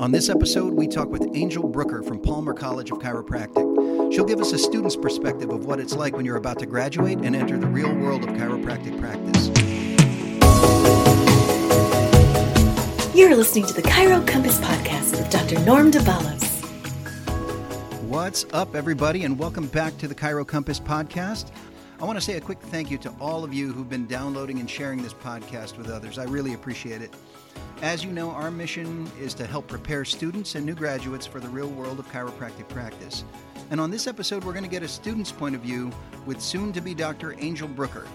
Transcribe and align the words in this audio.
On 0.00 0.12
this 0.12 0.28
episode, 0.28 0.74
we 0.74 0.86
talk 0.86 1.08
with 1.08 1.26
Angel 1.34 1.68
Bruecker 1.68 2.06
from 2.06 2.20
Palmer 2.20 2.54
College 2.54 2.92
of 2.92 2.98
Chiropractic. 2.98 4.14
She'll 4.14 4.24
give 4.24 4.40
us 4.40 4.52
a 4.52 4.58
student's 4.58 4.94
perspective 4.94 5.50
of 5.50 5.66
what 5.66 5.80
it's 5.80 5.96
like 5.96 6.14
when 6.14 6.24
you're 6.24 6.36
about 6.36 6.60
to 6.60 6.66
graduate 6.66 7.18
and 7.18 7.34
enter 7.34 7.58
the 7.58 7.66
real 7.66 7.92
world 7.92 8.22
of 8.22 8.30
chiropractic 8.36 8.96
practice. 9.00 9.48
You're 13.12 13.34
listening 13.34 13.66
to 13.66 13.74
the 13.74 13.82
Chiro 13.82 14.24
Compass 14.24 14.60
podcast 14.60 15.18
with 15.18 15.28
Dr. 15.30 15.58
Norm 15.64 15.90
DeBalos. 15.90 16.62
What's 18.02 18.46
up, 18.52 18.76
everybody, 18.76 19.24
and 19.24 19.36
welcome 19.36 19.66
back 19.66 19.98
to 19.98 20.06
the 20.06 20.14
Chiro 20.14 20.46
Compass 20.46 20.78
podcast. 20.78 21.50
I 22.00 22.04
want 22.04 22.16
to 22.16 22.24
say 22.24 22.36
a 22.36 22.40
quick 22.40 22.60
thank 22.60 22.92
you 22.92 22.98
to 22.98 23.12
all 23.20 23.42
of 23.42 23.52
you 23.52 23.72
who've 23.72 23.90
been 23.90 24.06
downloading 24.06 24.60
and 24.60 24.70
sharing 24.70 25.02
this 25.02 25.12
podcast 25.14 25.76
with 25.76 25.90
others. 25.90 26.18
I 26.18 26.24
really 26.26 26.54
appreciate 26.54 27.02
it. 27.02 27.12
As 27.82 28.02
you 28.02 28.10
know, 28.10 28.30
our 28.30 28.50
mission 28.50 29.08
is 29.20 29.34
to 29.34 29.46
help 29.46 29.68
prepare 29.68 30.04
students 30.04 30.56
and 30.56 30.66
new 30.66 30.74
graduates 30.74 31.26
for 31.26 31.38
the 31.38 31.48
real 31.48 31.68
world 31.68 31.98
of 31.98 32.10
chiropractic 32.10 32.68
practice. 32.68 33.24
And 33.70 33.80
on 33.80 33.90
this 33.90 34.06
episode, 34.06 34.44
we're 34.44 34.52
going 34.52 34.64
to 34.64 34.70
get 34.70 34.82
a 34.82 34.88
student's 34.88 35.30
point 35.30 35.54
of 35.54 35.60
view 35.60 35.92
with 36.26 36.40
soon 36.40 36.72
to 36.72 36.80
be 36.80 36.94
Dr. 36.94 37.36
Angel 37.38 37.68
Bruecker. 37.68 38.06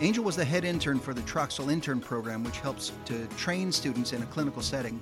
Angel 0.00 0.24
was 0.24 0.36
the 0.36 0.44
head 0.44 0.64
intern 0.64 0.98
for 0.98 1.12
the 1.12 1.22
Troxell 1.22 1.70
Intern 1.70 2.00
Program, 2.00 2.44
which 2.44 2.58
helps 2.60 2.92
to 3.06 3.26
train 3.36 3.72
students 3.72 4.12
in 4.12 4.22
a 4.22 4.26
clinical 4.26 4.62
setting. 4.62 5.00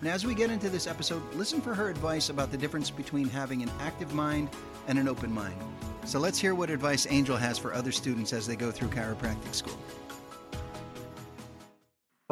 And 0.00 0.08
as 0.08 0.26
we 0.26 0.34
get 0.34 0.50
into 0.50 0.68
this 0.68 0.86
episode, 0.86 1.22
listen 1.34 1.60
for 1.60 1.74
her 1.74 1.88
advice 1.88 2.28
about 2.28 2.50
the 2.50 2.58
difference 2.58 2.90
between 2.90 3.28
having 3.28 3.62
an 3.62 3.70
active 3.80 4.12
mind 4.14 4.50
and 4.88 4.98
an 4.98 5.08
open 5.08 5.32
mind. 5.32 5.54
So 6.04 6.18
let's 6.18 6.38
hear 6.38 6.54
what 6.54 6.70
advice 6.70 7.06
Angel 7.08 7.36
has 7.36 7.56
for 7.56 7.72
other 7.72 7.92
students 7.92 8.32
as 8.32 8.46
they 8.46 8.56
go 8.56 8.72
through 8.72 8.88
chiropractic 8.88 9.54
school. 9.54 9.78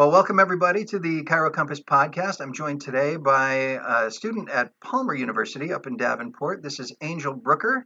Well, 0.00 0.10
welcome 0.10 0.40
everybody 0.40 0.86
to 0.86 0.98
the 0.98 1.24
Chiro 1.24 1.52
Compass 1.52 1.82
podcast. 1.82 2.40
I'm 2.40 2.54
joined 2.54 2.80
today 2.80 3.18
by 3.18 3.78
a 3.86 4.10
student 4.10 4.48
at 4.48 4.72
Palmer 4.80 5.14
University 5.14 5.74
up 5.74 5.86
in 5.86 5.98
Davenport. 5.98 6.62
This 6.62 6.80
is 6.80 6.96
Angel 7.02 7.34
Bruecker. 7.34 7.82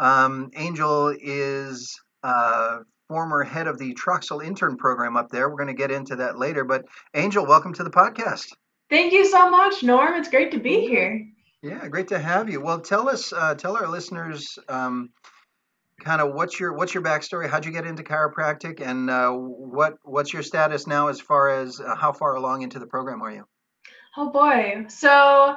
Um, 0.00 0.50
Angel 0.56 1.14
is 1.16 2.00
uh, 2.24 2.78
former 3.06 3.44
head 3.44 3.68
of 3.68 3.78
the 3.78 3.94
Troxell 3.94 4.44
intern 4.44 4.76
program 4.76 5.16
up 5.16 5.30
there. 5.30 5.48
We're 5.48 5.54
going 5.54 5.68
to 5.68 5.72
get 5.72 5.92
into 5.92 6.16
that 6.16 6.36
later. 6.36 6.64
But 6.64 6.86
Angel, 7.14 7.46
welcome 7.46 7.74
to 7.74 7.84
the 7.84 7.90
podcast. 7.90 8.48
Thank 8.90 9.12
you 9.12 9.24
so 9.24 9.48
much, 9.48 9.84
Norm. 9.84 10.14
It's 10.14 10.30
great 10.30 10.50
to 10.50 10.58
be 10.58 10.80
here. 10.80 11.24
Yeah, 11.62 11.86
great 11.86 12.08
to 12.08 12.18
have 12.18 12.50
you. 12.50 12.60
Well, 12.60 12.80
tell 12.80 13.08
us, 13.08 13.32
uh, 13.32 13.54
tell 13.54 13.76
our 13.76 13.86
listeners, 13.86 14.58
um, 14.68 15.10
kind 16.00 16.20
of 16.20 16.34
what's 16.34 16.58
your 16.58 16.72
what's 16.72 16.94
your 16.94 17.02
backstory? 17.02 17.48
How'd 17.48 17.64
you 17.64 17.72
get 17.72 17.86
into 17.86 18.02
chiropractic, 18.02 18.80
and 18.80 19.10
uh, 19.10 19.30
what 19.30 19.94
what's 20.02 20.32
your 20.32 20.42
status 20.42 20.86
now 20.86 21.08
as 21.08 21.20
far 21.20 21.48
as 21.48 21.80
uh, 21.80 21.94
how 21.94 22.12
far 22.12 22.34
along 22.36 22.62
into 22.62 22.78
the 22.78 22.86
program 22.86 23.22
are 23.22 23.32
you? 23.32 23.44
Oh 24.16 24.30
boy, 24.30 24.84
so 24.88 25.56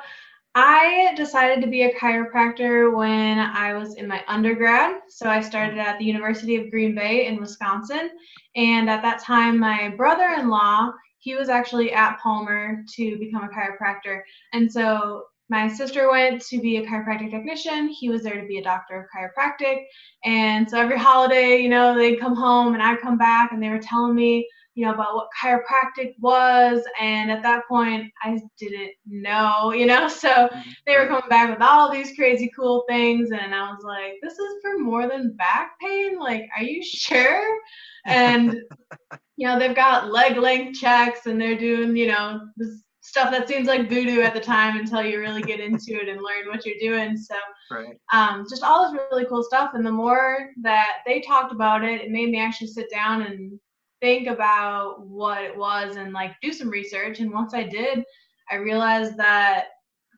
I 0.54 1.14
decided 1.18 1.62
to 1.64 1.70
be 1.70 1.84
a 1.84 1.94
chiropractor 1.96 2.96
when 2.96 3.40
I 3.40 3.74
was 3.74 3.96
in 3.96 4.08
my 4.08 4.24
undergrad. 4.28 5.02
So 5.10 5.30
I 5.30 5.42
started 5.42 5.78
at 5.78 6.00
the 6.00 6.06
University 6.06 6.56
of 6.56 6.72
Green 6.72 6.96
Bay 6.96 7.28
in 7.28 7.40
Wisconsin, 7.40 8.12
and 8.56 8.90
at 8.90 9.02
that 9.02 9.20
time, 9.20 9.60
my 9.60 9.90
brother-in-law 9.90 10.94
he 11.20 11.34
was 11.34 11.50
actually 11.50 11.92
at 11.92 12.20
Palmer 12.20 12.84
to 12.88 13.18
become 13.18 13.44
a 13.44 13.48
chiropractor, 13.48 14.22
and 14.54 14.72
so 14.72 15.24
my 15.50 15.68
sister 15.68 16.10
went 16.10 16.42
to 16.48 16.60
be 16.60 16.78
a 16.78 16.86
chiropractic 16.86 17.30
technician. 17.30 17.88
He 17.88 18.10
was 18.10 18.24
there 18.24 18.42
to 18.42 18.48
be 18.48 18.58
a 18.58 18.64
doctor 18.64 19.00
of 19.00 19.08
chiropractic. 19.16 19.84
And 20.24 20.70
so 20.70 20.80
every 20.80 20.98
holiday, 20.98 21.58
you 21.58 21.70
know, 21.70 21.96
they'd 21.96 22.20
come 22.20 22.36
home 22.36 22.74
and 22.74 22.82
I'd 22.82 23.02
come 23.02 23.18
back 23.18 23.52
and 23.52 23.62
they 23.62 23.70
were 23.70 23.80
telling 23.80 24.16
me, 24.16 24.48
you 24.74 24.86
know, 24.86 24.94
about 24.94 25.16
what 25.16 25.28
chiropractic 25.42 26.14
was. 26.20 26.84
And 27.00 27.32
at 27.32 27.44
that 27.44 27.68
point, 27.68 28.12
I 28.24 28.40
didn't 28.60 28.94
know, 29.06 29.72
you 29.76 29.86
know, 29.86 30.08
so 30.08 30.50
they 30.86 30.98
were 30.98 31.08
coming 31.08 31.30
back 31.30 31.50
with 31.52 31.62
all 31.62 31.92
these 31.92 32.16
crazy 32.16 32.52
cool 32.56 32.84
things. 32.90 33.32
And 33.32 33.54
I 33.54 33.72
was 33.72 33.84
like, 33.84 34.14
this 34.24 34.34
is 34.34 34.62
for 34.64 34.80
more 34.80 35.08
than 35.08 35.36
back 35.38 35.80
pain. 35.80 36.18
Like, 36.20 36.44
are 36.58 36.64
you 36.64 36.84
sure? 36.84 37.60
And, 38.06 38.58
you 39.38 39.48
know, 39.48 39.60
they've 39.60 39.76
got 39.76 40.12
leg 40.12 40.38
length 40.38 40.80
checks 40.80 41.28
and 41.28 41.40
they're 41.40 41.58
doing, 41.58 41.96
you 41.96 42.08
know, 42.08 42.42
this 42.58 42.82
stuff 43.06 43.30
that 43.30 43.48
seems 43.48 43.68
like 43.68 43.88
voodoo 43.88 44.22
at 44.22 44.34
the 44.34 44.40
time 44.40 44.80
until 44.80 45.04
you 45.04 45.20
really 45.20 45.44
get 45.44 45.60
into 45.60 45.94
it 46.02 46.10
and 46.10 46.24
learn 46.24 46.48
what 46.48 46.66
you're 46.66 46.76
doing. 46.80 47.16
So, 47.16 47.36
right. 47.70 47.96
um, 48.12 48.48
just 48.50 48.64
all 48.64 48.92
this 48.92 49.00
really 49.12 49.26
cool 49.26 49.44
stuff. 49.44 49.72
And 49.76 49.86
the 49.86 49.92
more 49.92 50.50
that 50.64 50.98
they 51.06 51.22
talked 51.22 51.52
about 51.52 51.84
it, 51.84 52.02
it 52.02 52.10
made 52.10 52.32
me 52.32 52.40
actually 52.40 52.68
sit 52.68 52.90
down 52.90 53.22
and 53.22 53.60
think 54.02 54.28
about 54.28 55.06
what 55.06 55.44
it 55.44 55.56
was 55.56 55.98
and 55.98 56.14
like 56.14 56.32
do 56.42 56.52
some 56.52 56.70
research. 56.70 57.20
And 57.20 57.32
once 57.32 57.54
I 57.54 57.64
did, 57.64 58.04
I 58.50 58.56
realized 58.56 59.18
that 59.18 59.66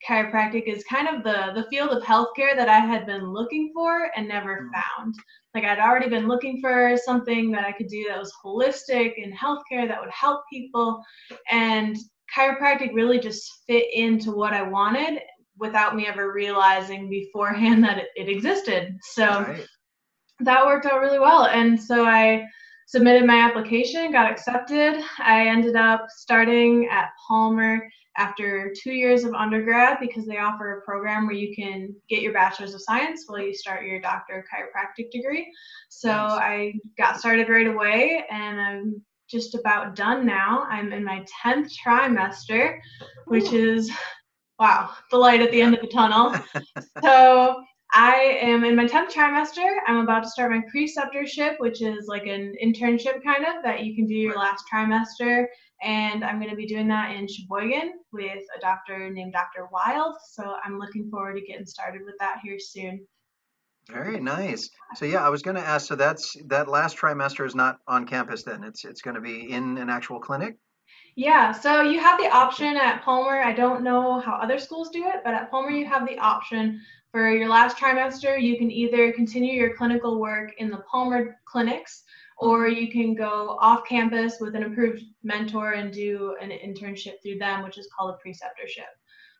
chiropractic 0.07 0.63
is 0.67 0.83
kind 0.83 1.07
of 1.07 1.23
the 1.23 1.59
the 1.59 1.67
field 1.69 1.89
of 1.89 2.03
healthcare 2.03 2.55
that 2.55 2.69
I 2.69 2.79
had 2.79 3.05
been 3.05 3.33
looking 3.33 3.71
for 3.73 4.11
and 4.15 4.27
never 4.29 4.61
mm. 4.61 4.69
found. 4.73 5.15
Like 5.53 5.65
I'd 5.65 5.79
already 5.79 6.07
been 6.07 6.27
looking 6.27 6.61
for 6.61 6.95
something 7.03 7.51
that 7.51 7.65
I 7.65 7.73
could 7.73 7.87
do 7.87 8.05
that 8.07 8.19
was 8.19 8.33
holistic 8.45 9.15
in 9.17 9.33
healthcare 9.33 9.87
that 9.87 9.99
would 9.99 10.11
help 10.11 10.43
people 10.49 11.03
and 11.51 11.97
chiropractic 12.37 12.93
really 12.93 13.19
just 13.19 13.63
fit 13.67 13.87
into 13.93 14.31
what 14.31 14.53
I 14.53 14.61
wanted 14.61 15.19
without 15.57 15.95
me 15.95 16.05
ever 16.05 16.31
realizing 16.31 17.09
beforehand 17.09 17.83
that 17.83 17.97
it, 17.97 18.07
it 18.15 18.29
existed. 18.29 18.97
So 19.13 19.25
right. 19.25 19.65
that 20.41 20.65
worked 20.65 20.85
out 20.85 21.01
really 21.01 21.19
well. 21.19 21.45
And 21.45 21.81
so 21.81 22.05
I 22.05 22.45
submitted 22.87 23.25
my 23.25 23.39
application, 23.39 24.11
got 24.11 24.31
accepted. 24.31 25.03
I 25.19 25.47
ended 25.47 25.75
up 25.75 26.07
starting 26.09 26.87
at 26.89 27.09
Palmer 27.27 27.89
after 28.17 28.73
two 28.81 28.93
years 28.93 29.23
of 29.23 29.33
undergrad 29.33 29.97
because 29.99 30.25
they 30.25 30.37
offer 30.37 30.77
a 30.77 30.81
program 30.81 31.27
where 31.27 31.35
you 31.35 31.55
can 31.55 31.93
get 32.09 32.21
your 32.21 32.33
bachelor's 32.33 32.73
of 32.73 32.81
science 32.81 33.25
while 33.27 33.39
you 33.39 33.53
start 33.53 33.85
your 33.85 33.99
doctor 33.99 34.39
of 34.39 34.45
chiropractic 34.45 35.11
degree. 35.11 35.51
So 35.89 36.09
nice. 36.09 36.31
I 36.31 36.73
got 36.97 37.19
started 37.19 37.49
right 37.49 37.67
away 37.67 38.25
and 38.31 38.59
I'm 38.59 39.01
just 39.29 39.55
about 39.55 39.95
done 39.95 40.25
now. 40.25 40.65
I'm 40.69 40.91
in 40.93 41.03
my 41.03 41.25
10th 41.43 41.71
trimester, 41.83 42.79
which 43.25 43.51
is, 43.51 43.91
wow, 44.59 44.91
the 45.11 45.17
light 45.17 45.41
at 45.41 45.51
the 45.51 45.61
end 45.61 45.75
of 45.75 45.81
the 45.81 45.87
tunnel. 45.87 46.35
so 47.03 47.61
I 47.93 48.37
am 48.41 48.63
in 48.63 48.75
my 48.75 48.85
10th 48.85 49.11
trimester. 49.11 49.77
I'm 49.87 49.97
about 49.97 50.23
to 50.23 50.29
start 50.29 50.51
my 50.51 50.61
preceptorship, 50.73 51.59
which 51.59 51.81
is 51.81 52.07
like 52.07 52.27
an 52.27 52.53
internship 52.63 53.23
kind 53.23 53.45
of 53.45 53.63
that 53.63 53.83
you 53.83 53.95
can 53.95 54.05
do 54.05 54.13
your 54.13 54.35
last 54.35 54.65
trimester. 54.71 55.45
And 55.83 56.23
I'm 56.23 56.39
going 56.39 56.49
to 56.49 56.55
be 56.55 56.65
doing 56.65 56.87
that 56.87 57.15
in 57.15 57.27
Sheboygan 57.27 57.93
with 58.11 58.43
a 58.55 58.59
doctor 58.59 59.09
named 59.09 59.33
Dr. 59.33 59.67
Wild. 59.71 60.15
So 60.31 60.55
I'm 60.63 60.79
looking 60.79 61.09
forward 61.09 61.35
to 61.35 61.41
getting 61.41 61.65
started 61.65 62.01
with 62.03 62.15
that 62.19 62.39
here 62.43 62.59
soon. 62.59 63.05
Very 63.91 64.19
nice. 64.19 64.69
So 64.95 65.05
yeah, 65.05 65.25
I 65.25 65.29
was 65.29 65.41
going 65.41 65.55
to 65.55 65.61
ask. 65.61 65.87
So 65.87 65.95
that's 65.95 66.35
that 66.47 66.67
last 66.67 66.97
trimester 66.97 67.45
is 67.45 67.55
not 67.55 67.79
on 67.87 68.05
campus. 68.05 68.43
Then 68.43 68.63
it's 68.63 68.83
it's 68.83 69.01
going 69.01 69.15
to 69.15 69.21
be 69.21 69.51
in 69.51 69.77
an 69.77 69.89
actual 69.89 70.19
clinic. 70.19 70.57
Yeah. 71.15 71.51
So 71.51 71.81
you 71.81 71.99
have 71.99 72.19
the 72.19 72.29
option 72.29 72.77
at 72.77 73.01
Palmer. 73.03 73.41
I 73.41 73.53
don't 73.53 73.83
know 73.83 74.19
how 74.19 74.33
other 74.35 74.59
schools 74.59 74.89
do 74.89 75.07
it, 75.07 75.21
but 75.23 75.33
at 75.33 75.49
Palmer 75.49 75.71
you 75.71 75.85
have 75.85 76.07
the 76.07 76.17
option 76.19 76.81
for 77.11 77.31
your 77.31 77.49
last 77.49 77.77
trimester. 77.77 78.39
You 78.41 78.57
can 78.57 78.69
either 78.69 79.11
continue 79.13 79.53
your 79.53 79.75
clinical 79.75 80.19
work 80.19 80.51
in 80.59 80.69
the 80.69 80.83
Palmer 80.91 81.37
clinics, 81.45 82.03
or 82.37 82.67
you 82.67 82.91
can 82.91 83.15
go 83.15 83.57
off 83.59 83.87
campus 83.87 84.35
with 84.39 84.55
an 84.55 84.63
approved 84.63 85.01
mentor 85.23 85.71
and 85.71 85.91
do 85.91 86.35
an 86.41 86.49
internship 86.49 87.13
through 87.23 87.39
them, 87.39 87.63
which 87.63 87.77
is 87.77 87.89
called 87.97 88.13
a 88.13 88.27
preceptorship. 88.27 88.91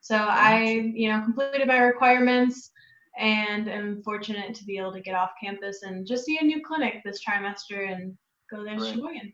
So 0.01 0.15
I, 0.15 0.91
you 0.95 1.09
know, 1.09 1.21
completed 1.21 1.67
my 1.67 1.79
requirements 1.79 2.71
and 3.17 3.69
am 3.69 4.01
fortunate 4.03 4.55
to 4.55 4.63
be 4.63 4.77
able 4.77 4.93
to 4.93 5.01
get 5.01 5.15
off 5.15 5.31
campus 5.41 5.81
and 5.83 6.05
just 6.05 6.25
see 6.25 6.37
a 6.39 6.43
new 6.43 6.61
clinic 6.65 7.01
this 7.03 7.23
trimester 7.23 7.91
and 7.91 8.17
go 8.51 8.63
there 8.63 8.77
right. 8.77 8.93
Sheboygan. 8.93 9.33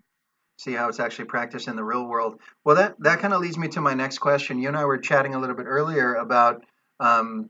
See 0.57 0.73
how 0.73 0.87
it's 0.87 0.99
actually 0.99 1.25
practiced 1.25 1.67
in 1.67 1.75
the 1.75 1.83
real 1.83 2.05
world. 2.05 2.39
Well, 2.63 2.75
that 2.75 2.95
that 2.99 3.19
kind 3.19 3.33
of 3.33 3.41
leads 3.41 3.57
me 3.57 3.67
to 3.69 3.81
my 3.81 3.93
next 3.93 4.19
question. 4.19 4.59
You 4.59 4.67
and 4.67 4.77
I 4.77 4.85
were 4.85 4.97
chatting 4.97 5.35
a 5.35 5.39
little 5.39 5.55
bit 5.55 5.65
earlier 5.65 6.13
about, 6.15 6.63
um, 6.99 7.49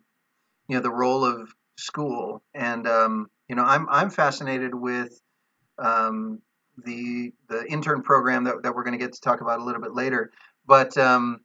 you 0.67 0.75
know, 0.75 0.81
the 0.81 0.89
role 0.89 1.25
of 1.25 1.53
school, 1.77 2.41
and 2.53 2.87
um, 2.87 3.27
you 3.49 3.55
know, 3.55 3.63
I'm 3.63 3.87
I'm 3.89 4.09
fascinated 4.09 4.73
with 4.73 5.19
um, 5.77 6.41
the 6.85 7.33
the 7.49 7.65
intern 7.69 8.01
program 8.01 8.45
that, 8.45 8.63
that 8.63 8.73
we're 8.73 8.83
going 8.83 8.97
to 8.97 9.03
get 9.03 9.13
to 9.13 9.21
talk 9.21 9.41
about 9.41 9.59
a 9.59 9.63
little 9.63 9.81
bit 9.81 9.93
later. 9.93 10.31
But 10.65 10.97
um, 10.97 11.41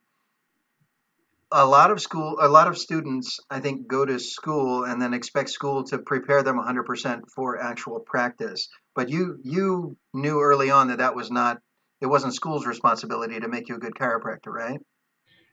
a 1.50 1.64
lot 1.64 1.90
of 1.90 2.00
school 2.00 2.36
a 2.40 2.48
lot 2.48 2.68
of 2.68 2.76
students 2.76 3.40
i 3.50 3.58
think 3.58 3.86
go 3.86 4.04
to 4.04 4.18
school 4.18 4.84
and 4.84 5.00
then 5.00 5.14
expect 5.14 5.48
school 5.48 5.82
to 5.82 5.98
prepare 5.98 6.42
them 6.42 6.58
100% 6.58 7.22
for 7.34 7.60
actual 7.60 8.00
practice. 8.00 8.68
But 8.94 9.08
you 9.08 9.38
you 9.42 9.96
knew 10.12 10.40
early 10.40 10.70
on 10.70 10.88
that 10.88 10.98
that 10.98 11.14
was 11.14 11.30
not 11.30 11.58
it 12.00 12.06
wasn't 12.06 12.34
school's 12.34 12.66
responsibility 12.66 13.40
to 13.40 13.48
make 13.48 13.68
you 13.68 13.76
a 13.76 13.78
good 13.78 13.94
chiropractor 13.94 14.48
right? 14.48 14.80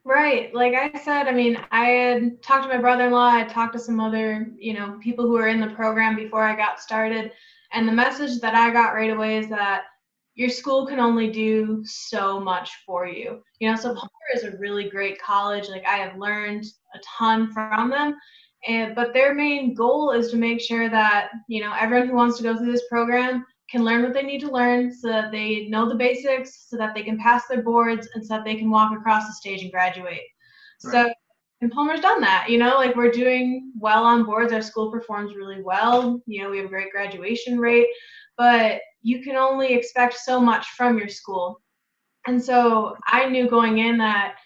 Right. 0.03 0.53
Like 0.53 0.73
i 0.73 0.99
said 0.99 1.27
i 1.27 1.31
mean 1.31 1.57
i 1.71 1.85
had 1.85 2.43
talked 2.43 2.63
to 2.63 2.69
my 2.69 2.81
brother-in-law 2.81 3.29
i 3.29 3.43
talked 3.45 3.73
to 3.73 3.79
some 3.79 3.99
other 3.99 4.47
you 4.57 4.73
know 4.73 4.99
people 5.01 5.25
who 5.25 5.33
were 5.33 5.47
in 5.47 5.61
the 5.61 5.75
program 5.75 6.15
before 6.15 6.43
i 6.43 6.55
got 6.55 6.79
started. 6.79 7.31
And 7.71 7.87
the 7.87 7.93
message 7.93 8.41
that 8.41 8.55
i 8.55 8.69
got 8.71 8.93
right 8.93 9.11
away 9.11 9.37
is 9.37 9.47
that 9.49 9.83
your 10.35 10.49
school 10.49 10.85
can 10.85 10.99
only 10.99 11.31
do 11.31 11.81
so 11.85 12.39
much 12.39 12.69
for 12.85 13.07
you. 13.07 13.41
You 13.59 13.69
know, 13.69 13.75
so 13.75 13.93
Palmer 13.93 14.09
is 14.35 14.43
a 14.43 14.57
really 14.57 14.89
great 14.89 15.19
college. 15.21 15.69
Like 15.69 15.85
I 15.85 15.95
have 15.97 16.17
learned 16.17 16.65
a 16.93 16.99
ton 17.17 17.51
from 17.51 17.89
them. 17.89 18.15
And 18.67 18.95
but 18.95 19.13
their 19.13 19.33
main 19.33 19.73
goal 19.73 20.11
is 20.11 20.31
to 20.31 20.37
make 20.37 20.59
sure 20.59 20.89
that, 20.89 21.29
you 21.47 21.61
know, 21.61 21.73
everyone 21.79 22.09
who 22.09 22.15
wants 22.15 22.37
to 22.37 22.43
go 22.43 22.57
through 22.57 22.71
this 22.71 22.87
program 22.89 23.45
can 23.69 23.83
learn 23.83 24.03
what 24.03 24.13
they 24.13 24.23
need 24.23 24.41
to 24.41 24.51
learn 24.51 24.93
so 24.93 25.07
that 25.07 25.31
they 25.31 25.67
know 25.67 25.87
the 25.87 25.95
basics, 25.95 26.67
so 26.69 26.77
that 26.77 26.93
they 26.93 27.03
can 27.03 27.17
pass 27.17 27.47
their 27.47 27.63
boards 27.63 28.07
and 28.13 28.25
so 28.25 28.35
that 28.35 28.43
they 28.43 28.55
can 28.55 28.69
walk 28.69 28.91
across 28.95 29.27
the 29.27 29.33
stage 29.33 29.61
and 29.61 29.71
graduate. 29.71 30.21
Right. 30.83 30.91
So 30.91 31.13
and 31.61 31.71
Palmer's 31.71 32.01
done 32.01 32.19
that, 32.21 32.47
you 32.49 32.57
know, 32.57 32.75
like 32.75 32.95
we're 32.95 33.11
doing 33.11 33.71
well 33.79 34.03
on 34.03 34.25
boards. 34.25 34.51
Our 34.51 34.61
school 34.61 34.91
performs 34.91 35.35
really 35.35 35.61
well. 35.63 36.21
You 36.27 36.43
know, 36.43 36.49
we 36.49 36.57
have 36.57 36.65
a 36.65 36.69
great 36.69 36.91
graduation 36.91 37.57
rate, 37.57 37.87
but 38.37 38.81
you 39.05 39.21
can 39.21 39.35
only 39.35 39.71
expect 39.71 40.15
so 40.15 40.41
much 40.41 40.65
from 40.69 40.97
your 40.97 41.07
school. 41.07 41.61
And 42.25 42.43
so 42.43 42.97
I 43.05 43.29
knew 43.29 43.47
going 43.47 43.77
in 43.77 43.99
that 43.99 44.37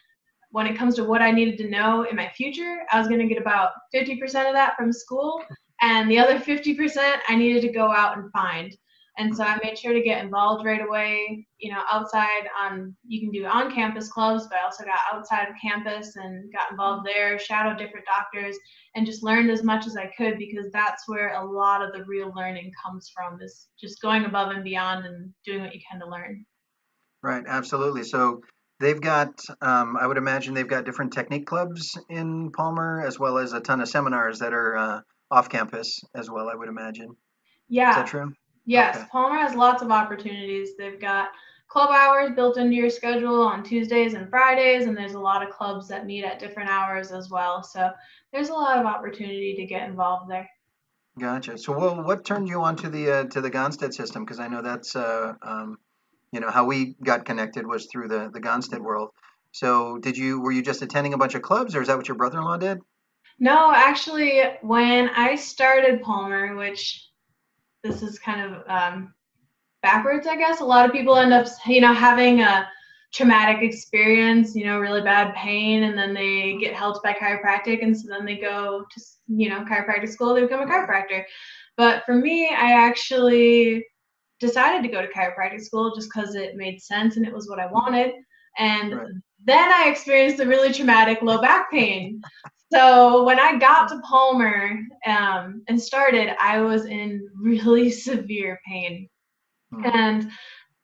when 0.52 0.68
it 0.68 0.78
comes 0.78 0.96
to 0.96 1.06
what 1.06 1.22
I 1.22 1.32
needed 1.32 1.58
to 1.60 1.70
know 1.70 2.04
in 2.04 2.18
my 2.18 2.28
future, 2.36 2.80
I 2.92 3.00
was 3.00 3.08
going 3.08 3.22
to 3.22 3.28
get 3.28 3.42
about 3.42 3.70
50% 3.96 4.22
of 4.50 4.54
that 4.54 4.76
from 4.76 4.92
school, 4.92 5.42
and 5.82 6.12
the 6.12 6.20
other 6.20 6.38
50% 6.38 7.20
I 7.30 7.36
needed 7.36 7.62
to 7.62 7.70
go 7.72 7.90
out 7.90 8.18
and 8.18 8.30
find. 8.34 8.76
And 9.19 9.36
so 9.36 9.44
I 9.44 9.60
made 9.62 9.77
sure 9.77 9.94
to 9.94 10.01
get 10.01 10.24
involved 10.24 10.66
right 10.66 10.81
away. 10.81 11.45
You 11.57 11.74
know, 11.74 11.81
outside 11.92 12.48
on 12.57 12.95
you 13.06 13.19
can 13.19 13.31
do 13.31 13.45
on 13.45 13.69
campus 13.69 14.10
clubs, 14.10 14.48
but 14.48 14.57
I 14.57 14.63
also 14.63 14.86
got 14.86 14.98
outside 15.13 15.50
of 15.50 15.56
campus 15.62 16.16
and 16.16 16.50
got 16.54 16.71
involved 16.71 17.06
there, 17.06 17.38
shadowed 17.38 17.77
different 17.77 18.06
doctors, 18.06 18.57
and 18.95 19.06
just 19.06 19.21
learned 19.21 19.51
as 19.51 19.62
much 19.62 19.86
as 19.86 19.98
I 19.98 20.10
could 20.18 20.38
because 20.38 20.71
that's 20.71 21.04
where 21.07 21.33
a 21.33 21.45
lot 21.45 21.81
of 21.81 21.92
the 21.92 22.06
real 22.06 22.31
learning 22.33 22.71
comes 22.81 23.12
from 23.13 23.42
is 23.42 23.68
just 23.77 24.01
going 24.01 24.24
above 24.24 24.51
and 24.51 24.63
beyond 24.63 25.06
and 25.06 25.33
doing 25.45 25.63
what 25.63 25.75
you 25.75 25.81
can 25.92 26.00
to 26.00 26.10
learn. 26.10 26.45
Right, 27.22 27.44
absolutely. 27.45 28.04
So 28.04 28.39
they've 28.80 29.01
got, 29.01 29.38
um, 29.62 29.98
I 29.98 30.07
would 30.07 30.18
imagine 30.18 30.54
they've 30.54 30.65
got 30.65 30.86
different 30.86 31.12
technique 31.12 31.45
clubs 31.45 32.00
in 32.10 32.51
Palmer 32.56 33.04
as 33.06 33.19
well 33.19 33.38
as 33.38 33.51
a 33.51 33.60
ton 33.60 33.81
of 33.81 33.89
seminars 33.89 34.39
that 34.39 34.54
are 34.54 34.77
uh, 34.77 35.01
off 35.30 35.50
campus 35.50 36.00
as 36.15 36.30
well, 36.30 36.48
I 36.50 36.56
would 36.56 36.69
imagine. 36.69 37.18
Yeah. 37.68 37.89
Is 37.89 37.95
that 37.98 38.07
true? 38.07 38.33
Yes, 38.69 38.98
okay. 38.98 39.06
Palmer 39.12 39.39
has 39.39 39.56
lots 39.56 39.81
of 39.81 39.89
opportunities. 39.89 40.77
They've 40.77 41.01
got 41.01 41.30
club 41.69 41.89
hours 41.89 42.36
built 42.36 42.57
into 42.57 42.75
your 42.75 42.92
schedule 42.92 43.42
on 43.42 43.63
Tuesdays 43.63 44.13
and 44.13 44.30
Fridays, 44.30 44.86
and 44.86 44.95
there's 44.95 45.16
a 45.16 45.19
lot 45.19 45.42
of 45.42 45.50
clubs 45.50 45.88
that 45.88 46.06
meet 46.06 46.24
at 46.24 46.38
different 46.38 46.69
hours 46.69 47.12
as 47.12 47.31
well. 47.31 47.63
So 47.63 47.89
there's 48.31 48.50
a 48.50 48.54
lot 48.54 48.77
of 48.77 48.86
opportunity 48.86 49.56
to 49.56 49.66
get 49.66 49.89
involved 49.89 50.30
there. 50.30 50.48
Gotcha. 51.18 51.57
So, 51.57 51.75
well, 51.75 52.04
what 52.04 52.24
turned 52.24 52.48
you 52.48 52.62
on 52.62 52.75
to 52.75 52.92
the 52.92 53.12
uh, 53.12 53.24
to 53.30 53.42
the 53.42 53.50
Gonstead 53.50 53.92
system? 53.92 54.24
Because 54.24 54.39
I 54.39 54.48
know 54.48 54.62
that's 54.62 54.95
uh, 54.95 55.33
um, 55.42 55.80
you 56.31 56.39
know 56.39 56.51
how 56.51 56.65
we 56.65 56.95
got 57.04 57.25
connected 57.25 57.65
was 57.65 57.88
through 57.92 58.10
the 58.10 58.30
the 58.31 58.39
Gonstead 58.39 58.81
world. 58.81 59.10
So, 59.51 59.98
did 59.98 60.15
you 60.15 60.42
were 60.42 60.51
you 60.51 60.62
just 60.62 60.83
attending 60.83 61.15
a 61.15 61.18
bunch 61.18 61.33
of 61.33 61.42
clubs, 61.42 61.75
or 61.75 61.81
is 61.81 61.88
that 61.88 61.98
what 61.98 62.07
your 62.07 62.18
brother-in-law 62.18 62.57
did? 62.57 62.81
No, 63.39 63.72
actually, 63.74 64.44
when 64.62 65.10
I 65.10 65.33
started 65.33 66.04
Palmer, 66.04 66.56
which 66.56 67.09
this 67.84 68.02
is 68.02 68.20
kind 68.20 68.42
of 68.42 68.64
um, 68.68 69.14
backwards, 69.81 70.28
I 70.28 70.36
guess. 70.36 70.62
A 70.62 70.66
lot 70.66 70.86
of 70.86 70.92
people 70.92 71.16
end 71.16 71.34
up, 71.34 71.48
you 71.66 71.81
know, 71.81 71.94
having 71.94 72.42
a 72.42 72.68
traumatic 73.12 73.64
experience, 73.64 74.56
you 74.56 74.66
know, 74.66 74.80
really 74.80 75.02
bad 75.02 75.34
pain, 75.34 75.84
and 75.84 75.98
then 75.98 76.14
they 76.14 76.58
get 76.60 76.74
helped 76.74 77.04
by 77.04 77.14
chiropractic, 77.14 77.81
and 77.81 77.98
so 77.98 78.08
then 78.10 78.26
they 78.26 78.38
go 78.38 78.86
to, 78.90 79.02
you 79.28 79.50
know, 79.50 79.66
chiropractic 79.66 80.10
school, 80.10 80.34
they 80.34 80.42
become 80.42 80.62
a 80.62 80.66
chiropractor. 80.66 81.24
But 81.78 82.04
for 82.06 82.16
me, 82.16 82.50
I 82.50 82.74
actually 82.74 83.86
decided 84.40 84.84
to 84.84 84.94
go 84.94 85.02
to 85.02 85.08
chiropractic 85.08 85.62
school 85.62 85.94
just 85.96 86.10
because 86.14 86.36
it 86.36 86.56
made 86.56 86.82
sense 86.82 87.18
and 87.18 87.25
it 87.25 87.34
was 87.34 87.50
what 87.50 87.60
I 87.60 87.68
wanted. 87.68 88.14
And 88.58 88.96
right. 88.96 89.08
then 89.44 89.72
I 89.72 89.90
experienced 89.90 90.42
a 90.42 90.46
really 90.46 90.74
traumatic 90.74 91.22
low 91.22 91.42
back 91.42 91.72
pain. 91.72 92.22
So 92.71 93.24
when 93.24 93.39
I 93.39 93.57
got 93.57 93.89
to 93.89 94.00
Palmer 94.01 94.80
um, 95.06 95.63
and 95.68 95.81
started, 95.81 96.36
I 96.39 96.62
was 96.62 96.86
in 96.86 97.27
really 97.36 97.89
severe 98.07 98.60
pain. 98.68 99.10
Hmm. 99.74 99.86
And 99.86 100.31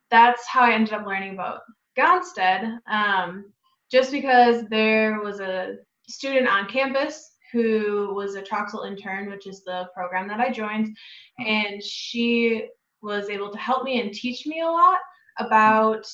that's 0.09 0.47
how 0.47 0.61
I 0.61 0.73
ended 0.73 0.93
up 0.93 1.05
learning 1.05 1.33
about 1.33 1.61
Gonstead, 1.97 2.79
um, 2.89 3.51
just 3.91 4.11
because 4.11 4.65
there 4.69 5.19
was 5.21 5.39
a 5.39 5.75
student 6.07 6.47
on 6.47 6.67
campus 6.67 7.31
who 7.51 8.13
was 8.13 8.35
a 8.35 8.41
Troxell 8.41 8.87
intern, 8.87 9.29
which 9.29 9.47
is 9.47 9.63
the 9.63 9.87
program 9.93 10.27
that 10.27 10.39
I 10.39 10.51
joined, 10.51 10.95
hmm. 11.37 11.45
and 11.45 11.83
she 11.83 12.67
was 13.01 13.29
able 13.29 13.51
to 13.51 13.57
help 13.59 13.83
me 13.83 14.01
and 14.01 14.11
teach 14.11 14.47
me 14.47 14.61
a 14.61 14.67
lot 14.67 14.97
about 15.37 16.07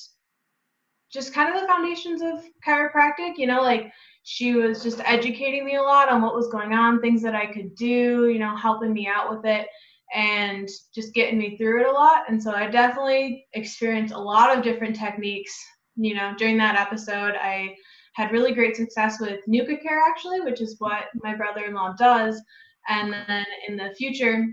just 1.12 1.34
kind 1.34 1.54
of 1.54 1.62
the 1.62 1.68
foundations 1.68 2.22
of 2.22 2.44
chiropractic, 2.66 3.38
you 3.38 3.48
know, 3.48 3.62
like 3.62 3.92
she 4.24 4.54
was 4.54 4.84
just 4.84 5.02
educating 5.06 5.66
me 5.66 5.76
a 5.76 5.82
lot 5.82 6.10
on 6.10 6.22
what 6.22 6.36
was 6.36 6.48
going 6.48 6.74
on, 6.74 7.02
things 7.02 7.22
that 7.24 7.36
I 7.36 7.48
could 7.48 7.76
do, 7.76 8.30
you 8.30 8.40
know, 8.40 8.56
helping 8.56 8.94
me 8.94 9.08
out 9.08 9.36
with 9.36 9.46
it 9.46 9.68
and 10.14 10.70
just 10.94 11.14
getting 11.14 11.40
me 11.40 11.58
through 11.58 11.82
it 11.82 11.88
a 11.88 11.92
lot. 11.92 12.30
And 12.30 12.42
so 12.42 12.52
I 12.52 12.68
definitely 12.68 13.48
experienced 13.54 14.14
a 14.14 14.20
lot 14.20 14.56
of 14.56 14.64
different 14.64 14.96
techniques. 14.96 15.54
You 15.96 16.16
know, 16.16 16.34
during 16.38 16.58
that 16.58 16.76
episode, 16.76 17.36
I 17.42 17.76
had 18.14 18.32
really 18.32 18.54
great 18.54 18.76
success 18.76 19.20
with 19.20 19.40
NUCCA 19.48 19.82
care 19.82 20.02
actually, 20.08 20.42
which 20.42 20.62
is 20.62 20.76
what 20.80 21.06
my 21.24 21.36
brother-in-law 21.36 21.96
does. 21.98 22.42
And 22.90 23.14
then 23.14 23.46
in 23.68 23.78
the 23.78 23.94
future, 23.98 24.46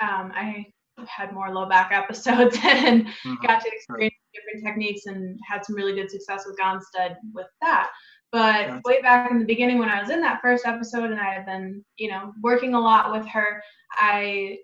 um, 0.00 0.32
I 0.34 0.66
had 1.06 1.32
more 1.32 1.52
low 1.52 1.68
back 1.68 1.92
episodes 1.92 2.56
and 2.64 3.06
mm-hmm. 3.06 3.34
got 3.46 3.62
to 3.62 3.68
experience 3.68 4.14
different 4.34 4.64
techniques 4.64 5.06
and 5.06 5.38
had 5.48 5.64
some 5.64 5.76
really 5.76 5.94
good 5.94 6.10
success 6.10 6.44
with 6.46 6.58
Gonstead 6.58 7.16
with 7.32 7.46
that. 7.60 7.90
But 8.32 8.66
gotcha. 8.66 8.82
way 8.84 9.02
back 9.02 9.30
in 9.30 9.38
the 9.40 9.44
beginning, 9.44 9.78
when 9.78 9.88
I 9.88 10.00
was 10.00 10.10
in 10.10 10.20
that 10.20 10.40
first 10.40 10.64
episode, 10.66 11.10
and 11.10 11.20
I 11.20 11.34
had 11.34 11.46
been, 11.46 11.84
you 11.96 12.10
know, 12.10 12.32
working 12.42 12.74
a 12.74 12.80
lot 12.80 13.10
with 13.10 13.26
her, 13.26 13.62
I, 13.92 14.58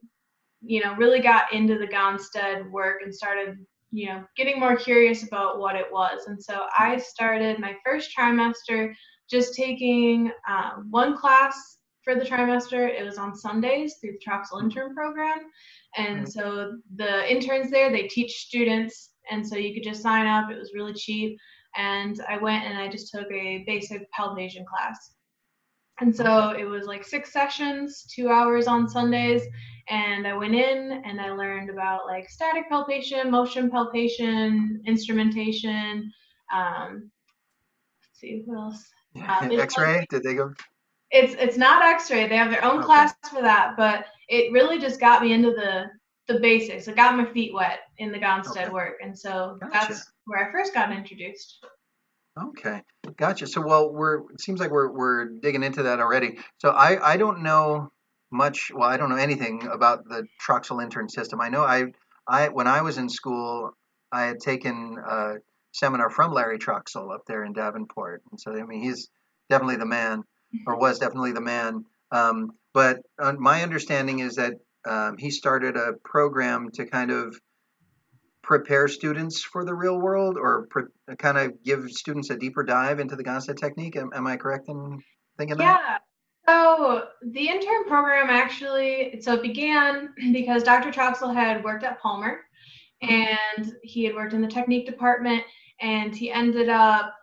you 0.62 0.82
know, 0.82 0.94
really 0.94 1.20
got 1.20 1.52
into 1.52 1.76
the 1.76 1.86
Gonstead 1.86 2.70
work 2.70 3.02
and 3.02 3.14
started, 3.14 3.56
you 3.90 4.06
know, 4.06 4.24
getting 4.36 4.60
more 4.60 4.76
curious 4.76 5.26
about 5.26 5.58
what 5.58 5.74
it 5.74 5.86
was. 5.90 6.26
And 6.28 6.40
so 6.40 6.66
I 6.78 6.96
started 6.98 7.58
my 7.58 7.74
first 7.84 8.10
trimester 8.16 8.92
just 9.28 9.54
taking 9.54 10.30
uh, 10.48 10.74
one 10.90 11.16
class 11.16 11.78
for 12.04 12.14
the 12.14 12.24
trimester. 12.24 12.88
It 12.88 13.04
was 13.04 13.18
on 13.18 13.34
Sundays 13.34 13.96
through 14.00 14.12
the 14.12 14.30
Troxell 14.30 14.62
intern 14.62 14.94
program. 14.94 15.38
And 15.96 16.30
so 16.30 16.78
the 16.94 17.28
interns 17.30 17.70
there, 17.70 17.90
they 17.90 18.04
teach 18.04 18.32
students. 18.32 19.10
And 19.30 19.46
so 19.46 19.56
you 19.56 19.74
could 19.74 19.82
just 19.82 20.02
sign 20.02 20.26
up. 20.26 20.50
It 20.50 20.58
was 20.58 20.72
really 20.74 20.94
cheap 20.94 21.38
and 21.76 22.20
I 22.28 22.38
went 22.38 22.64
and 22.64 22.78
I 22.78 22.88
just 22.88 23.12
took 23.12 23.30
a 23.30 23.64
basic 23.66 24.10
palpation 24.10 24.64
class. 24.64 25.12
And 26.00 26.14
so 26.14 26.50
it 26.50 26.64
was 26.64 26.86
like 26.86 27.04
six 27.04 27.32
sessions, 27.32 28.06
two 28.14 28.28
hours 28.28 28.66
on 28.66 28.88
Sundays. 28.88 29.42
And 29.88 30.26
I 30.26 30.34
went 30.34 30.54
in 30.54 31.02
and 31.04 31.20
I 31.20 31.30
learned 31.30 31.70
about 31.70 32.06
like 32.06 32.28
static 32.28 32.68
palpation, 32.68 33.30
motion 33.30 33.70
palpation, 33.70 34.82
instrumentation. 34.86 36.12
Um, 36.52 37.10
let's 38.02 38.20
see 38.20 38.42
what 38.44 38.58
else. 38.58 38.84
Uh, 39.16 39.48
X-ray? 39.50 40.04
Did 40.10 40.22
they 40.24 40.34
go? 40.34 40.52
It's 41.10 41.32
it's 41.38 41.56
not 41.56 41.82
X-ray. 41.82 42.28
They 42.28 42.36
have 42.36 42.50
their 42.50 42.62
own 42.62 42.80
okay. 42.80 42.84
class 42.84 43.14
for 43.30 43.40
that, 43.40 43.74
but 43.78 44.04
it 44.28 44.52
really 44.52 44.78
just 44.78 45.00
got 45.00 45.22
me 45.22 45.32
into 45.32 45.52
the 45.52 45.86
the 46.28 46.40
basics. 46.40 46.88
It 46.88 46.96
got 46.96 47.16
my 47.16 47.24
feet 47.32 47.54
wet 47.54 47.80
in 47.98 48.12
the 48.12 48.18
Gonstead 48.18 48.64
okay. 48.64 48.70
work, 48.70 48.98
and 49.02 49.16
so 49.18 49.58
gotcha. 49.60 49.70
that's 49.72 50.12
where 50.24 50.46
I 50.46 50.52
first 50.52 50.74
got 50.74 50.92
introduced. 50.92 51.64
Okay, 52.38 52.82
gotcha. 53.16 53.46
So, 53.46 53.60
well, 53.60 53.92
we're 53.92 54.30
it 54.32 54.40
seems 54.40 54.60
like 54.60 54.70
we're 54.70 54.90
we're 54.90 55.26
digging 55.40 55.62
into 55.62 55.84
that 55.84 56.00
already. 56.00 56.38
So, 56.58 56.70
I 56.70 57.12
I 57.12 57.16
don't 57.16 57.42
know 57.42 57.90
much. 58.30 58.70
Well, 58.74 58.88
I 58.88 58.96
don't 58.96 59.08
know 59.08 59.16
anything 59.16 59.68
about 59.72 60.04
the 60.04 60.26
Troxell 60.44 60.82
intern 60.82 61.08
system. 61.08 61.40
I 61.40 61.48
know 61.48 61.62
I 61.62 61.86
I 62.28 62.48
when 62.48 62.66
I 62.66 62.82
was 62.82 62.98
in 62.98 63.08
school, 63.08 63.70
I 64.12 64.24
had 64.24 64.40
taken 64.40 64.98
a 65.08 65.34
seminar 65.72 66.10
from 66.10 66.32
Larry 66.32 66.58
Troxell 66.58 67.14
up 67.14 67.22
there 67.26 67.44
in 67.44 67.52
Davenport, 67.52 68.22
and 68.30 68.40
so 68.40 68.52
I 68.52 68.64
mean 68.64 68.82
he's 68.82 69.08
definitely 69.48 69.76
the 69.76 69.86
man, 69.86 70.22
or 70.66 70.76
was 70.78 70.98
definitely 70.98 71.32
the 71.32 71.40
man. 71.40 71.84
Um, 72.10 72.52
but 72.74 72.98
uh, 73.18 73.32
my 73.38 73.62
understanding 73.62 74.18
is 74.18 74.34
that 74.34 74.54
um, 74.86 75.16
he 75.18 75.30
started 75.30 75.76
a 75.76 75.94
program 76.04 76.70
to 76.72 76.86
kind 76.86 77.10
of 77.10 77.36
prepare 78.42 78.86
students 78.86 79.42
for 79.42 79.64
the 79.64 79.74
real 79.74 79.98
world 79.98 80.36
or 80.38 80.66
pre- 80.70 81.16
kind 81.18 81.36
of 81.36 81.62
give 81.64 81.90
students 81.90 82.30
a 82.30 82.36
deeper 82.36 82.62
dive 82.62 83.00
into 83.00 83.16
the 83.16 83.24
Gonstead 83.24 83.58
technique? 83.58 83.96
Am, 83.96 84.10
am 84.14 84.26
I 84.26 84.36
correct 84.36 84.68
in 84.68 85.02
thinking 85.36 85.58
yeah. 85.58 85.72
that? 85.72 85.80
Yeah. 85.82 85.98
So 86.48 87.04
the 87.22 87.48
intern 87.48 87.84
program 87.88 88.30
actually, 88.30 89.20
so 89.20 89.34
it 89.34 89.42
began 89.42 90.10
because 90.32 90.62
Dr. 90.62 90.92
Troxell 90.92 91.34
had 91.34 91.64
worked 91.64 91.82
at 91.82 92.00
Palmer 92.00 92.40
and 93.02 93.74
he 93.82 94.04
had 94.04 94.14
worked 94.14 94.32
in 94.32 94.40
the 94.40 94.48
technique 94.48 94.86
department 94.86 95.42
and 95.80 96.14
he 96.14 96.30
ended 96.30 96.68
up 96.68 97.14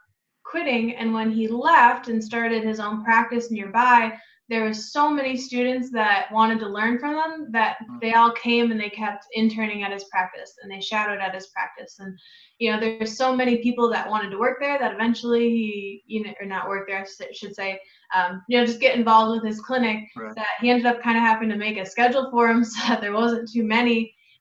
quitting. 0.43 0.96
And 0.96 1.13
when 1.13 1.32
he 1.32 1.48
left 1.48 2.10
and 2.10 2.24
started 2.24 2.63
his 2.63 2.79
own 2.82 3.03
practice 3.03 3.50
nearby, 3.50 4.13
there 4.53 4.63
was 4.69 4.91
so 4.91 5.10
many 5.10 5.36
students 5.36 5.89
that 5.91 6.31
wanted 6.31 6.60
to 6.60 6.67
learn 6.77 7.00
from 7.00 7.13
them 7.15 7.33
that 7.57 7.77
Mm. 7.89 8.00
they 8.01 8.13
all 8.13 8.31
came 8.48 8.72
and 8.72 8.79
they 8.79 8.89
kept 9.03 9.25
interning 9.33 9.81
at 9.83 9.91
his 9.91 10.03
practice 10.13 10.51
and 10.62 10.72
they 10.72 10.79
shadowed 10.79 11.19
at 11.25 11.33
his 11.33 11.48
practice 11.55 11.93
and 12.00 12.12
you 12.60 12.67
know 12.72 12.79
there's 12.79 13.17
so 13.17 13.36
many 13.41 13.55
people 13.67 13.89
that 13.89 14.07
wanted 14.13 14.29
to 14.29 14.38
work 14.45 14.57
there 14.62 14.77
that 14.77 14.93
eventually 14.93 15.45
he 15.57 16.03
you 16.13 16.19
know 16.24 16.33
or 16.39 16.45
not 16.45 16.67
work 16.67 16.83
there 16.88 17.01
I 17.01 17.05
should- 17.05 17.36
should 17.39 17.55
say 17.55 17.79
um, 18.17 18.31
you 18.48 18.55
know 18.60 18.65
just 18.65 18.79
get 18.86 18.95
involved 19.01 19.31
with 19.33 19.45
his 19.50 19.60
clinic 19.67 20.00
Right. 20.15 20.36
that 20.36 20.53
he 20.62 20.69
ended 20.69 20.86
up 20.91 21.01
kind 21.01 21.17
of 21.17 21.24
having 21.24 21.50
to 21.50 21.57
make 21.65 21.77
a 21.79 21.86
schedule 21.93 22.29
for 22.29 22.43
him 22.51 22.63
so 22.74 22.79
that 22.88 23.01
there 23.01 23.13
wasn't 23.22 23.50
too 23.55 23.63
many 23.77 23.98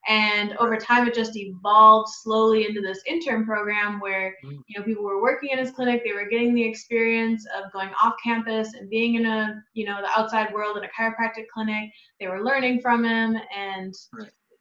and 0.08 0.56
over 0.58 0.76
time 0.76 1.06
it 1.06 1.14
just 1.14 1.36
evolved 1.36 2.08
slowly 2.22 2.66
into 2.66 2.80
this 2.80 3.00
intern 3.06 3.44
program 3.44 4.00
where 4.00 4.34
Mm. 4.44 4.60
you 4.66 4.78
know 4.78 4.84
people 4.84 5.04
were 5.04 5.22
working 5.22 5.50
in 5.50 5.58
his 5.58 5.70
clinic. 5.70 6.02
They 6.04 6.12
were 6.12 6.28
getting 6.28 6.54
the 6.54 6.64
experience 6.64 7.46
of 7.56 7.70
going 7.72 7.90
off 8.02 8.14
campus 8.22 8.74
and 8.74 8.90
being 8.90 9.14
in 9.14 9.26
a 9.26 9.62
you 9.74 9.84
know 9.86 10.00
the 10.00 10.10
outside 10.20 10.52
world 10.52 10.76
in 10.76 10.84
a 10.84 10.88
chiropractic 10.88 11.46
clinic. 11.52 11.90
They 12.18 12.26
were 12.28 12.42
learning 12.42 12.80
from 12.80 13.04
him 13.04 13.36
and 13.56 13.94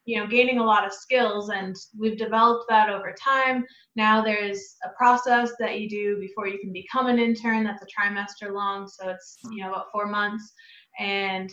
you 0.06 0.20
know 0.20 0.28
gaining 0.28 0.58
a 0.60 0.64
lot 0.64 0.86
of 0.86 0.94
skills 0.94 1.50
and 1.50 1.76
we've 1.98 2.18
developed 2.18 2.66
that 2.70 2.90
over 2.90 3.14
time. 3.14 3.66
Now 3.96 4.22
there's 4.24 4.76
a 4.84 4.90
process 4.98 5.52
that 5.60 5.80
you 5.80 5.90
do 5.90 6.20
before 6.20 6.48
you 6.48 6.60
can 6.60 6.72
become 6.74 7.08
an 7.08 7.20
intern. 7.20 7.64
That's 7.64 7.84
a 7.84 7.88
trimester 7.88 8.52
long 8.54 8.88
so 8.88 9.10
it's 9.10 9.38
Mm. 9.46 9.54
you 9.56 9.64
know 9.64 9.70
about 9.70 9.92
four 9.92 10.06
months. 10.06 10.54
And 11.00 11.52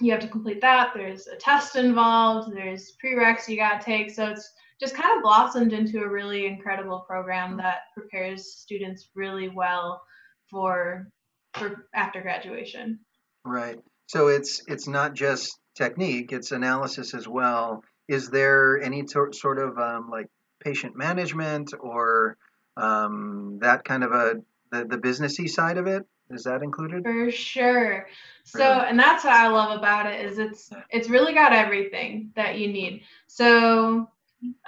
you 0.00 0.12
have 0.12 0.20
to 0.20 0.28
complete 0.28 0.60
that 0.60 0.92
there's 0.94 1.26
a 1.26 1.36
test 1.36 1.76
involved 1.76 2.54
there's 2.54 2.96
prereqs 3.02 3.48
you 3.48 3.56
got 3.56 3.80
to 3.80 3.84
take 3.84 4.10
so 4.10 4.26
it's 4.30 4.52
just 4.78 4.94
kind 4.94 5.16
of 5.16 5.22
blossomed 5.22 5.72
into 5.72 6.02
a 6.02 6.08
really 6.08 6.46
incredible 6.46 7.00
program 7.00 7.56
that 7.56 7.84
prepares 7.94 8.52
students 8.56 9.08
really 9.14 9.48
well 9.48 10.02
for 10.50 11.10
for 11.54 11.88
after 11.94 12.20
graduation 12.20 12.98
Right. 13.46 13.78
So 14.08 14.28
it's 14.28 14.62
it's 14.66 14.88
not 14.88 15.14
just 15.14 15.58
technique; 15.76 16.32
it's 16.32 16.50
analysis 16.52 17.14
as 17.14 17.28
well. 17.28 17.84
Is 18.08 18.28
there 18.28 18.80
any 18.82 19.04
tor- 19.04 19.32
sort 19.32 19.58
of 19.58 19.78
um, 19.78 20.10
like 20.10 20.26
patient 20.60 20.96
management 20.96 21.72
or 21.78 22.36
um, 22.76 23.58
that 23.62 23.84
kind 23.84 24.02
of 24.02 24.12
a 24.12 24.34
the, 24.72 24.84
the 24.84 24.98
businessy 24.98 25.48
side 25.48 25.78
of 25.78 25.86
it? 25.86 26.04
Is 26.30 26.44
that 26.44 26.62
included? 26.62 27.04
For 27.04 27.30
sure. 27.30 28.08
So, 28.44 28.62
and 28.62 28.98
that's 28.98 29.24
what 29.24 29.32
I 29.32 29.48
love 29.48 29.78
about 29.78 30.06
it 30.06 30.24
is 30.24 30.38
it's 30.38 30.70
it's 30.90 31.08
really 31.08 31.32
got 31.32 31.52
everything 31.52 32.32
that 32.34 32.58
you 32.58 32.68
need. 32.68 33.02
So, 33.26 34.10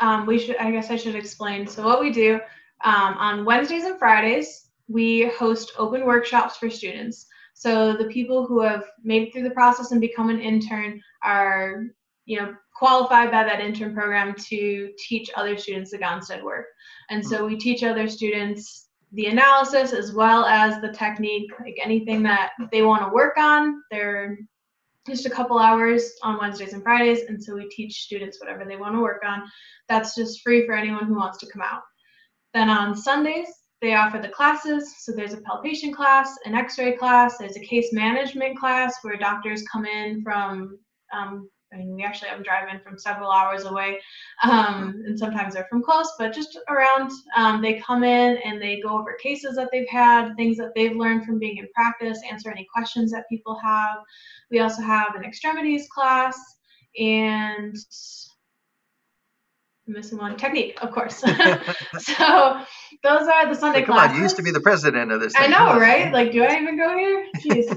um, 0.00 0.26
we 0.26 0.38
should 0.38 0.56
I 0.56 0.70
guess 0.70 0.90
I 0.90 0.96
should 0.96 1.16
explain. 1.16 1.66
So, 1.66 1.84
what 1.84 2.00
we 2.00 2.10
do 2.10 2.40
um, 2.84 3.14
on 3.18 3.44
Wednesdays 3.44 3.84
and 3.84 3.98
Fridays, 3.98 4.68
we 4.88 5.26
host 5.36 5.72
open 5.78 6.04
workshops 6.04 6.56
for 6.56 6.70
students. 6.70 7.26
So 7.54 7.96
the 7.96 8.04
people 8.04 8.46
who 8.46 8.60
have 8.60 8.84
made 9.02 9.24
it 9.24 9.32
through 9.32 9.42
the 9.42 9.50
process 9.50 9.90
and 9.90 10.00
become 10.00 10.30
an 10.30 10.40
intern 10.40 11.02
are, 11.24 11.86
you 12.24 12.38
know, 12.38 12.54
qualified 12.76 13.32
by 13.32 13.42
that 13.42 13.58
intern 13.58 13.92
program 13.94 14.32
to 14.46 14.92
teach 14.96 15.28
other 15.36 15.58
students 15.58 15.90
the 15.90 15.98
Gonstead 15.98 16.42
work. 16.44 16.66
And 17.10 17.26
so 17.26 17.44
we 17.44 17.56
teach 17.56 17.82
other 17.82 18.08
students 18.08 18.87
the 19.12 19.26
analysis 19.26 19.92
as 19.92 20.12
well 20.12 20.44
as 20.44 20.80
the 20.80 20.92
technique, 20.92 21.50
like 21.60 21.78
anything 21.82 22.22
that 22.24 22.52
they 22.70 22.82
want 22.82 23.02
to 23.02 23.08
work 23.08 23.36
on. 23.38 23.82
They're 23.90 24.38
just 25.06 25.26
a 25.26 25.30
couple 25.30 25.58
hours 25.58 26.12
on 26.22 26.38
Wednesdays 26.38 26.74
and 26.74 26.82
Fridays, 26.82 27.22
and 27.28 27.42
so 27.42 27.54
we 27.54 27.68
teach 27.70 28.02
students 28.02 28.38
whatever 28.40 28.64
they 28.64 28.76
want 28.76 28.94
to 28.94 29.00
work 29.00 29.22
on. 29.26 29.44
That's 29.88 30.14
just 30.14 30.42
free 30.42 30.66
for 30.66 30.74
anyone 30.74 31.06
who 31.06 31.14
wants 31.14 31.38
to 31.38 31.50
come 31.50 31.62
out. 31.62 31.82
Then 32.52 32.68
on 32.68 32.94
Sundays, 32.94 33.48
they 33.80 33.94
offer 33.94 34.18
the 34.18 34.28
classes. 34.28 34.94
So 34.98 35.12
there's 35.12 35.32
a 35.32 35.40
palpation 35.42 35.94
class, 35.94 36.36
an 36.44 36.54
x-ray 36.54 36.96
class, 36.96 37.38
there's 37.38 37.56
a 37.56 37.60
case 37.60 37.92
management 37.92 38.58
class 38.58 38.96
where 39.02 39.16
doctors 39.16 39.62
come 39.70 39.86
in 39.86 40.22
from 40.22 40.78
um, 41.14 41.48
I 41.72 41.76
mean, 41.76 41.94
we 41.94 42.02
actually 42.02 42.28
have 42.28 42.38
them 42.38 42.44
drive 42.44 42.68
in 42.72 42.80
from 42.80 42.98
several 42.98 43.30
hours 43.30 43.64
away, 43.64 43.98
um, 44.42 45.02
and 45.06 45.18
sometimes 45.18 45.54
they're 45.54 45.66
from 45.68 45.82
close, 45.82 46.10
but 46.18 46.32
just 46.32 46.58
around. 46.68 47.10
Um, 47.36 47.60
they 47.60 47.74
come 47.74 48.04
in 48.04 48.38
and 48.38 48.60
they 48.60 48.80
go 48.80 48.98
over 48.98 49.14
cases 49.14 49.56
that 49.56 49.68
they've 49.70 49.88
had, 49.88 50.34
things 50.36 50.56
that 50.56 50.72
they've 50.74 50.96
learned 50.96 51.24
from 51.24 51.38
being 51.38 51.58
in 51.58 51.68
practice, 51.74 52.20
answer 52.30 52.50
any 52.50 52.66
questions 52.72 53.12
that 53.12 53.28
people 53.28 53.58
have. 53.62 53.98
We 54.50 54.60
also 54.60 54.82
have 54.82 55.14
an 55.14 55.24
extremities 55.24 55.88
class 55.88 56.38
and 56.98 57.76
I'm 59.88 59.94
missing 59.94 60.18
one 60.18 60.36
technique, 60.36 60.78
of 60.82 60.90
course. 60.90 61.16
so 61.98 62.60
those 63.02 63.26
are 63.26 63.48
the 63.48 63.54
Sunday 63.54 63.78
Like, 63.78 63.86
come 63.86 63.94
classes. 63.94 64.10
on, 64.10 64.16
you 64.16 64.22
used 64.22 64.36
to 64.36 64.42
be 64.42 64.50
the 64.50 64.60
president 64.60 65.10
of 65.10 65.20
this. 65.20 65.32
I 65.36 65.46
know, 65.46 65.80
right? 65.80 66.12
Like, 66.12 66.30
do 66.30 66.42
I 66.42 66.60
even 66.60 66.76
go 66.76 66.96
here? 66.96 67.26
Jeez. 67.38 67.70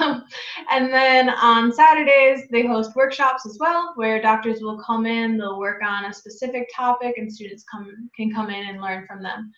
um, 0.00 0.24
and 0.70 0.92
then 0.92 1.30
on 1.30 1.72
Saturdays, 1.72 2.48
they 2.50 2.66
host 2.66 2.96
workshops 2.96 3.46
as 3.46 3.58
well, 3.60 3.92
where 3.94 4.20
doctors 4.20 4.60
will 4.60 4.82
come 4.82 5.06
in, 5.06 5.38
they'll 5.38 5.58
work 5.58 5.82
on 5.84 6.06
a 6.06 6.12
specific 6.12 6.68
topic, 6.74 7.14
and 7.16 7.32
students 7.32 7.64
come 7.70 8.10
can 8.16 8.32
come 8.32 8.50
in 8.50 8.68
and 8.68 8.80
learn 8.80 9.06
from 9.06 9.22
them. 9.22 9.52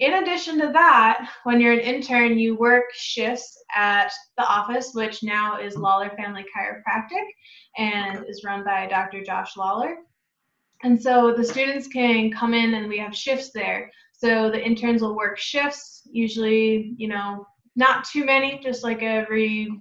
In 0.00 0.14
addition 0.14 0.58
to 0.60 0.72
that, 0.72 1.30
when 1.44 1.60
you're 1.60 1.74
an 1.74 1.80
intern, 1.80 2.38
you 2.38 2.56
work 2.56 2.84
shifts 2.94 3.62
at 3.76 4.10
the 4.38 4.44
office, 4.44 4.92
which 4.94 5.22
now 5.22 5.60
is 5.60 5.76
Lawler 5.76 6.10
Family 6.16 6.44
Chiropractic 6.56 7.24
and 7.76 8.24
is 8.26 8.42
run 8.42 8.64
by 8.64 8.86
Dr. 8.86 9.22
Josh 9.22 9.56
Lawler. 9.56 9.98
And 10.84 11.00
so 11.00 11.32
the 11.34 11.42
students 11.42 11.88
can 11.88 12.30
come 12.30 12.52
in 12.52 12.74
and 12.74 12.88
we 12.88 12.98
have 12.98 13.16
shifts 13.16 13.50
there. 13.54 13.90
So 14.12 14.50
the 14.50 14.62
interns 14.62 15.00
will 15.00 15.16
work 15.16 15.38
shifts, 15.38 16.02
usually, 16.12 16.94
you 16.98 17.08
know, 17.08 17.46
not 17.74 18.04
too 18.04 18.24
many, 18.24 18.60
just 18.62 18.84
like 18.84 19.02
every 19.02 19.80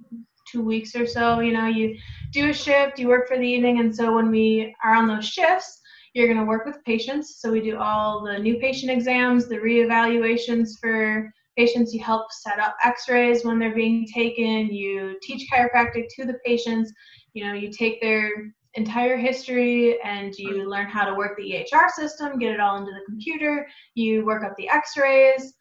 two 0.50 0.64
weeks 0.64 0.96
or 0.96 1.06
so. 1.06 1.42
You 1.42 1.52
know, 1.52 1.68
you 1.68 1.98
do 2.32 2.50
a 2.50 2.54
shift, 2.54 3.00
you 3.00 3.10
work 3.10 3.28
for 3.28 3.38
the 3.38 3.46
evening. 3.46 3.80
And 3.80 3.94
so 3.94 4.16
when 4.16 4.32
we 4.32 4.74
are 4.82 4.96
on 4.96 5.08
those 5.08 5.28
shifts, 5.28 5.82
you're 6.14 6.28
going 6.28 6.40
to 6.40 6.46
work 6.46 6.66
with 6.66 6.84
patients. 6.86 7.42
So 7.42 7.52
we 7.52 7.60
do 7.60 7.78
all 7.78 8.24
the 8.24 8.40
new 8.40 8.58
patient 8.60 8.90
exams, 8.90 9.50
the 9.50 9.58
reevaluations 9.58 10.80
for 10.80 11.30
patients. 11.58 11.94
You 11.94 12.02
help 12.02 12.32
set 12.32 12.60
up 12.60 12.78
x 12.84 13.10
rays 13.10 13.44
when 13.44 13.60
they're 13.60 13.76
being 13.76 14.08
taken. 14.08 14.74
You 14.74 15.18
teach 15.22 15.50
chiropractic 15.52 16.06
to 16.16 16.26
the 16.26 16.40
patients. 16.46 16.94
You 17.34 17.46
know, 17.46 17.54
you 17.54 17.72
take 17.72 18.02
their 18.02 18.54
entire 18.76 19.18
history 19.18 20.02
and 20.04 20.34
you 20.36 20.70
learn 20.70 20.88
how 20.88 21.06
to 21.06 21.14
work 21.14 21.38
the 21.38 21.44
EHR 21.44 21.90
system, 21.90 22.40
get 22.40 22.54
it 22.54 22.60
all 22.60 22.78
into 22.78 22.92
the 22.92 23.06
computer, 23.06 23.68
you 23.94 24.26
work 24.26 24.44
up 24.44 24.56
the 24.58 24.70
x-rays, 24.70 25.54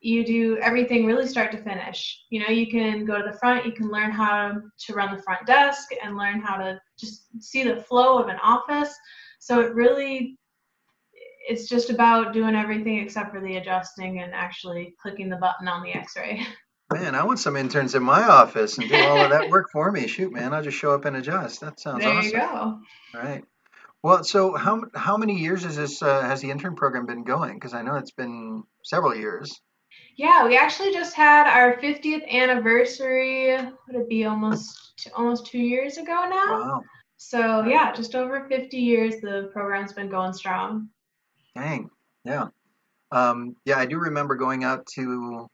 you 0.00 0.24
do 0.24 0.56
everything 0.58 1.04
really 1.04 1.26
start 1.26 1.52
to 1.52 1.62
finish. 1.62 2.24
You 2.30 2.40
know, 2.40 2.48
you 2.48 2.70
can 2.70 3.04
go 3.04 3.18
to 3.18 3.30
the 3.30 3.36
front, 3.38 3.66
you 3.66 3.72
can 3.72 3.90
learn 3.90 4.10
how 4.10 4.60
to 4.86 4.94
run 4.94 5.14
the 5.14 5.22
front 5.22 5.46
desk 5.46 5.88
and 6.02 6.16
learn 6.16 6.40
how 6.40 6.56
to 6.56 6.80
just 6.98 7.26
see 7.40 7.64
the 7.64 7.82
flow 7.82 8.18
of 8.18 8.28
an 8.28 8.38
office. 8.42 8.94
So 9.40 9.60
it 9.60 9.74
really 9.74 10.38
it's 11.48 11.68
just 11.68 11.90
about 11.90 12.32
doing 12.32 12.54
everything 12.54 12.98
except 12.98 13.32
for 13.32 13.40
the 13.40 13.56
adjusting 13.56 14.20
and 14.20 14.32
actually 14.32 14.94
clicking 15.00 15.28
the 15.28 15.36
button 15.36 15.66
on 15.68 15.82
the 15.82 15.92
x-ray. 15.92 16.46
Man, 16.92 17.14
I 17.14 17.24
want 17.24 17.38
some 17.38 17.56
interns 17.56 17.94
in 17.94 18.02
my 18.02 18.24
office 18.24 18.78
and 18.78 18.88
do 18.88 18.96
all 18.96 19.20
of 19.20 19.30
that 19.30 19.48
work 19.48 19.68
for 19.70 19.92
me. 19.92 20.08
Shoot, 20.08 20.32
man, 20.32 20.52
I'll 20.52 20.62
just 20.62 20.76
show 20.76 20.92
up 20.92 21.04
and 21.04 21.16
adjust. 21.16 21.60
That 21.60 21.78
sounds 21.78 22.02
there 22.02 22.12
awesome. 22.12 22.30
you 22.30 22.36
go. 22.36 22.80
Right. 23.14 23.44
Well, 24.02 24.24
so 24.24 24.56
how 24.56 24.82
how 24.94 25.16
many 25.16 25.38
years 25.38 25.64
is 25.64 25.76
this 25.76 26.02
uh, 26.02 26.22
has 26.22 26.40
the 26.40 26.50
intern 26.50 26.74
program 26.74 27.06
been 27.06 27.22
going? 27.22 27.54
Because 27.54 27.74
I 27.74 27.82
know 27.82 27.96
it's 27.96 28.10
been 28.10 28.64
several 28.82 29.14
years. 29.14 29.60
Yeah, 30.16 30.46
we 30.46 30.56
actually 30.56 30.92
just 30.92 31.14
had 31.14 31.46
our 31.46 31.76
50th 31.80 32.28
anniversary. 32.28 33.56
Would 33.56 33.96
it 33.96 34.08
be 34.08 34.24
almost 34.24 35.02
almost 35.16 35.46
two 35.46 35.58
years 35.58 35.96
ago 35.96 36.26
now? 36.28 36.60
Wow. 36.60 36.82
So 37.18 37.64
yeah, 37.66 37.92
just 37.92 38.14
over 38.14 38.48
50 38.48 38.76
years. 38.76 39.20
The 39.20 39.50
program's 39.52 39.92
been 39.92 40.08
going 40.08 40.32
strong. 40.32 40.88
Dang. 41.54 41.90
Yeah. 42.24 42.48
Um, 43.12 43.56
yeah, 43.64 43.78
I 43.78 43.86
do 43.86 43.98
remember 43.98 44.36
going 44.36 44.64
out 44.64 44.86
to, 44.94 45.48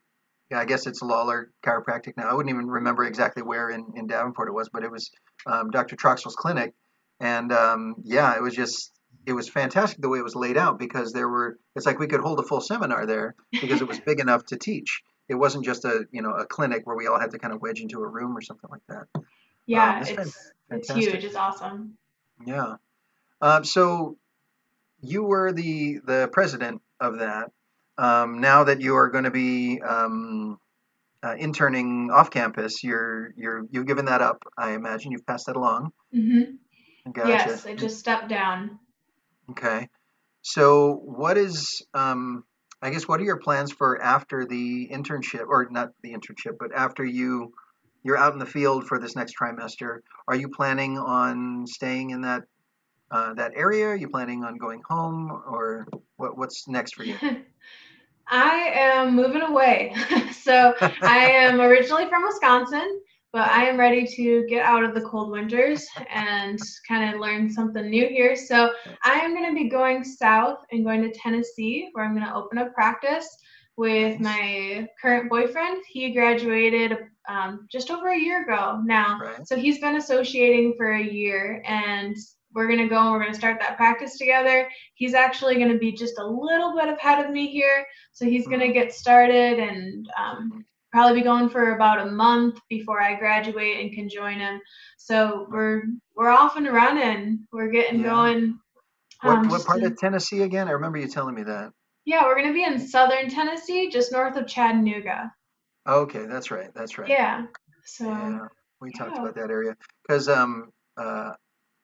yeah, 0.50 0.58
I 0.58 0.64
guess 0.64 0.86
it's 0.86 1.02
Lawler 1.02 1.50
Chiropractic 1.64 2.16
now. 2.16 2.28
I 2.28 2.34
wouldn't 2.34 2.54
even 2.54 2.68
remember 2.68 3.04
exactly 3.04 3.42
where 3.42 3.70
in, 3.70 3.92
in 3.96 4.06
Davenport 4.06 4.48
it 4.48 4.52
was, 4.52 4.68
but 4.68 4.84
it 4.84 4.90
was 4.90 5.10
um, 5.46 5.70
Dr. 5.70 5.96
Troxell's 5.96 6.36
clinic. 6.36 6.74
And 7.20 7.52
um, 7.52 7.96
yeah, 8.04 8.36
it 8.36 8.42
was 8.42 8.54
just, 8.54 8.92
it 9.26 9.32
was 9.32 9.48
fantastic 9.48 10.00
the 10.00 10.08
way 10.08 10.18
it 10.18 10.24
was 10.24 10.36
laid 10.36 10.56
out 10.56 10.78
because 10.78 11.12
there 11.12 11.28
were, 11.28 11.58
it's 11.74 11.86
like 11.86 11.98
we 11.98 12.06
could 12.06 12.20
hold 12.20 12.38
a 12.38 12.44
full 12.44 12.60
seminar 12.60 13.06
there 13.06 13.34
because 13.60 13.80
it 13.80 13.88
was 13.88 13.98
big 13.98 14.20
enough 14.20 14.44
to 14.46 14.56
teach. 14.56 15.02
It 15.28 15.34
wasn't 15.34 15.64
just 15.64 15.84
a, 15.84 16.04
you 16.12 16.22
know, 16.22 16.30
a 16.30 16.46
clinic 16.46 16.86
where 16.86 16.96
we 16.96 17.08
all 17.08 17.18
had 17.18 17.32
to 17.32 17.38
kind 17.38 17.52
of 17.52 17.60
wedge 17.60 17.80
into 17.80 18.00
a 18.00 18.06
room 18.06 18.36
or 18.36 18.40
something 18.40 18.70
like 18.70 18.82
that. 18.88 19.22
Yeah, 19.66 19.98
that's 19.98 20.10
it's 20.10 20.52
it's 20.70 20.88
fantastic. 20.88 21.12
huge. 21.14 21.24
It's 21.24 21.34
awesome. 21.34 21.98
Yeah. 22.46 22.76
Um, 23.40 23.64
so 23.64 24.16
you 25.00 25.24
were 25.24 25.52
the 25.52 25.98
the 26.04 26.28
president 26.32 26.82
of 27.00 27.18
that. 27.18 27.50
Um, 27.98 28.40
now 28.40 28.64
that 28.64 28.80
you 28.80 28.96
are 28.96 29.08
going 29.10 29.24
to 29.24 29.30
be 29.30 29.80
um, 29.80 30.58
uh, 31.22 31.34
interning 31.38 32.10
off 32.12 32.30
campus, 32.30 32.84
you're 32.84 33.32
you're 33.36 33.66
you've 33.70 33.86
given 33.86 34.06
that 34.06 34.20
up. 34.20 34.42
I 34.56 34.72
imagine 34.72 35.12
you've 35.12 35.26
passed 35.26 35.46
that 35.46 35.56
along. 35.56 35.92
hmm 36.12 36.42
Gotcha. 37.12 37.50
Yes, 37.50 37.66
I 37.66 37.74
just 37.74 37.98
stepped 37.98 38.28
down. 38.28 38.78
Okay. 39.50 39.88
So 40.42 40.94
what 40.94 41.38
is 41.38 41.82
um, 41.94 42.44
I 42.82 42.90
guess 42.90 43.08
what 43.08 43.20
are 43.20 43.24
your 43.24 43.38
plans 43.38 43.72
for 43.72 44.00
after 44.00 44.44
the 44.44 44.88
internship, 44.92 45.46
or 45.48 45.68
not 45.70 45.90
the 46.02 46.12
internship, 46.12 46.56
but 46.58 46.70
after 46.74 47.04
you 47.04 47.52
you're 48.04 48.16
out 48.16 48.32
in 48.32 48.38
the 48.38 48.46
field 48.46 48.86
for 48.86 49.00
this 49.00 49.16
next 49.16 49.34
trimester. 49.36 49.98
Are 50.28 50.36
you 50.36 50.48
planning 50.48 50.96
on 50.98 51.66
staying 51.66 52.10
in 52.10 52.20
that 52.22 52.42
uh, 53.10 53.34
that 53.34 53.52
area? 53.56 53.88
Are 53.88 53.96
you 53.96 54.08
planning 54.08 54.44
on 54.44 54.58
going 54.58 54.82
home, 54.88 55.30
or 55.30 55.86
what, 56.16 56.36
what's 56.38 56.68
next 56.68 56.94
for 56.94 57.04
you? 57.04 57.18
I 58.28 58.70
am 58.74 59.14
moving 59.14 59.42
away. 59.42 59.94
so 60.32 60.74
I 60.80 61.30
am 61.30 61.60
originally 61.60 62.06
from 62.08 62.24
Wisconsin, 62.24 63.00
but 63.32 63.48
I 63.48 63.64
am 63.64 63.78
ready 63.78 64.06
to 64.06 64.46
get 64.48 64.64
out 64.64 64.84
of 64.84 64.94
the 64.94 65.02
cold 65.02 65.30
winters 65.30 65.86
and 66.12 66.58
kind 66.88 67.14
of 67.14 67.20
learn 67.20 67.50
something 67.50 67.88
new 67.88 68.08
here. 68.08 68.34
So 68.34 68.72
I 69.04 69.20
am 69.20 69.34
going 69.34 69.48
to 69.48 69.54
be 69.54 69.68
going 69.68 70.02
south 70.02 70.58
and 70.72 70.84
going 70.84 71.02
to 71.02 71.12
Tennessee, 71.12 71.90
where 71.92 72.04
I'm 72.04 72.14
going 72.14 72.26
to 72.26 72.34
open 72.34 72.58
a 72.58 72.70
practice 72.70 73.28
with 73.76 74.18
my 74.20 74.88
current 75.00 75.28
boyfriend. 75.28 75.82
He 75.86 76.12
graduated 76.12 76.98
um, 77.28 77.66
just 77.70 77.90
over 77.90 78.08
a 78.08 78.18
year 78.18 78.42
ago 78.42 78.80
now. 78.84 79.18
Right. 79.20 79.46
So 79.46 79.56
he's 79.56 79.78
been 79.78 79.96
associating 79.96 80.74
for 80.76 80.92
a 80.92 81.02
year 81.02 81.62
and 81.66 82.16
we're 82.56 82.66
going 82.66 82.78
to 82.80 82.88
go 82.88 82.98
and 82.98 83.12
we're 83.12 83.20
going 83.20 83.32
to 83.32 83.38
start 83.38 83.60
that 83.60 83.76
practice 83.76 84.16
together. 84.16 84.68
He's 84.94 85.12
actually 85.12 85.56
going 85.56 85.70
to 85.70 85.78
be 85.78 85.92
just 85.92 86.18
a 86.18 86.26
little 86.26 86.74
bit 86.74 86.88
ahead 86.88 87.24
of 87.24 87.30
me 87.30 87.48
here. 87.48 87.86
So 88.12 88.24
he's 88.24 88.46
going 88.46 88.60
to 88.60 88.66
mm-hmm. 88.66 88.72
get 88.72 88.94
started 88.94 89.58
and 89.58 90.08
um, 90.18 90.64
probably 90.90 91.20
be 91.20 91.24
going 91.24 91.50
for 91.50 91.74
about 91.74 92.06
a 92.06 92.10
month 92.10 92.58
before 92.70 93.00
I 93.00 93.14
graduate 93.14 93.80
and 93.80 93.92
can 93.92 94.08
join 94.08 94.38
him. 94.38 94.58
So 94.96 95.46
we're 95.50 95.82
we're 96.16 96.30
off 96.30 96.56
and 96.56 96.66
running. 96.66 97.46
We're 97.52 97.70
getting 97.70 98.00
yeah. 98.00 98.06
going. 98.06 98.58
Um, 99.22 99.48
what, 99.48 99.50
what 99.50 99.66
part 99.66 99.82
of 99.82 99.98
Tennessee 99.98 100.42
again? 100.42 100.66
I 100.66 100.72
remember 100.72 100.96
you 100.96 101.08
telling 101.08 101.34
me 101.34 101.42
that. 101.42 101.72
Yeah, 102.06 102.24
we're 102.24 102.36
going 102.36 102.48
to 102.48 102.54
be 102.54 102.64
in 102.64 102.78
southern 102.78 103.28
Tennessee, 103.28 103.90
just 103.90 104.12
north 104.12 104.36
of 104.36 104.46
Chattanooga. 104.46 105.30
Okay, 105.86 106.24
that's 106.24 106.50
right. 106.50 106.70
That's 106.74 106.96
right. 106.96 107.08
Yeah. 107.08 107.46
So 107.84 108.06
yeah, 108.06 108.46
we 108.80 108.92
yeah. 108.94 109.04
talked 109.04 109.18
about 109.18 109.34
that 109.34 109.50
area 109.50 109.76
because 110.02 110.28
um, 110.28 110.70
uh, 110.96 111.32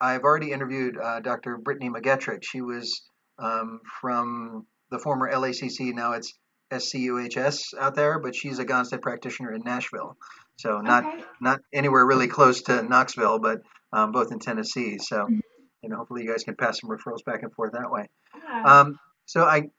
I've 0.03 0.25
already 0.25 0.51
interviewed 0.51 0.99
uh, 0.99 1.21
Dr. 1.21 1.57
Brittany 1.59 1.89
McGetrick. 1.89 2.43
She 2.43 2.61
was 2.61 3.03
um, 3.39 3.81
from 4.01 4.67
the 4.91 4.99
former 4.99 5.33
LACC. 5.33 5.95
Now 5.95 6.13
it's 6.15 6.35
SCUHS 6.73 7.75
out 7.79 7.95
there, 7.95 8.19
but 8.19 8.35
she's 8.35 8.59
a 8.59 8.65
Gonstead 8.65 9.01
practitioner 9.01 9.53
in 9.53 9.63
Nashville. 9.65 10.17
So 10.57 10.81
not 10.81 11.05
okay. 11.05 11.25
not 11.41 11.61
anywhere 11.73 12.05
really 12.05 12.27
close 12.27 12.63
to 12.63 12.83
Knoxville, 12.83 13.39
but 13.39 13.63
um, 13.93 14.11
both 14.11 14.33
in 14.33 14.41
Tennessee. 14.41 14.99
So 14.99 15.19
mm-hmm. 15.19 15.39
you 15.83 15.89
know, 15.89 15.97
hopefully 15.97 16.25
you 16.25 16.31
guys 16.31 16.43
can 16.43 16.57
pass 16.57 16.81
some 16.81 16.91
referrals 16.91 17.25
back 17.25 17.43
and 17.43 17.53
forth 17.53 17.73
that 17.73 17.91
way. 17.91 18.09
Yeah. 18.35 18.63
Um, 18.65 18.99
so 19.27 19.45
I, 19.45 19.71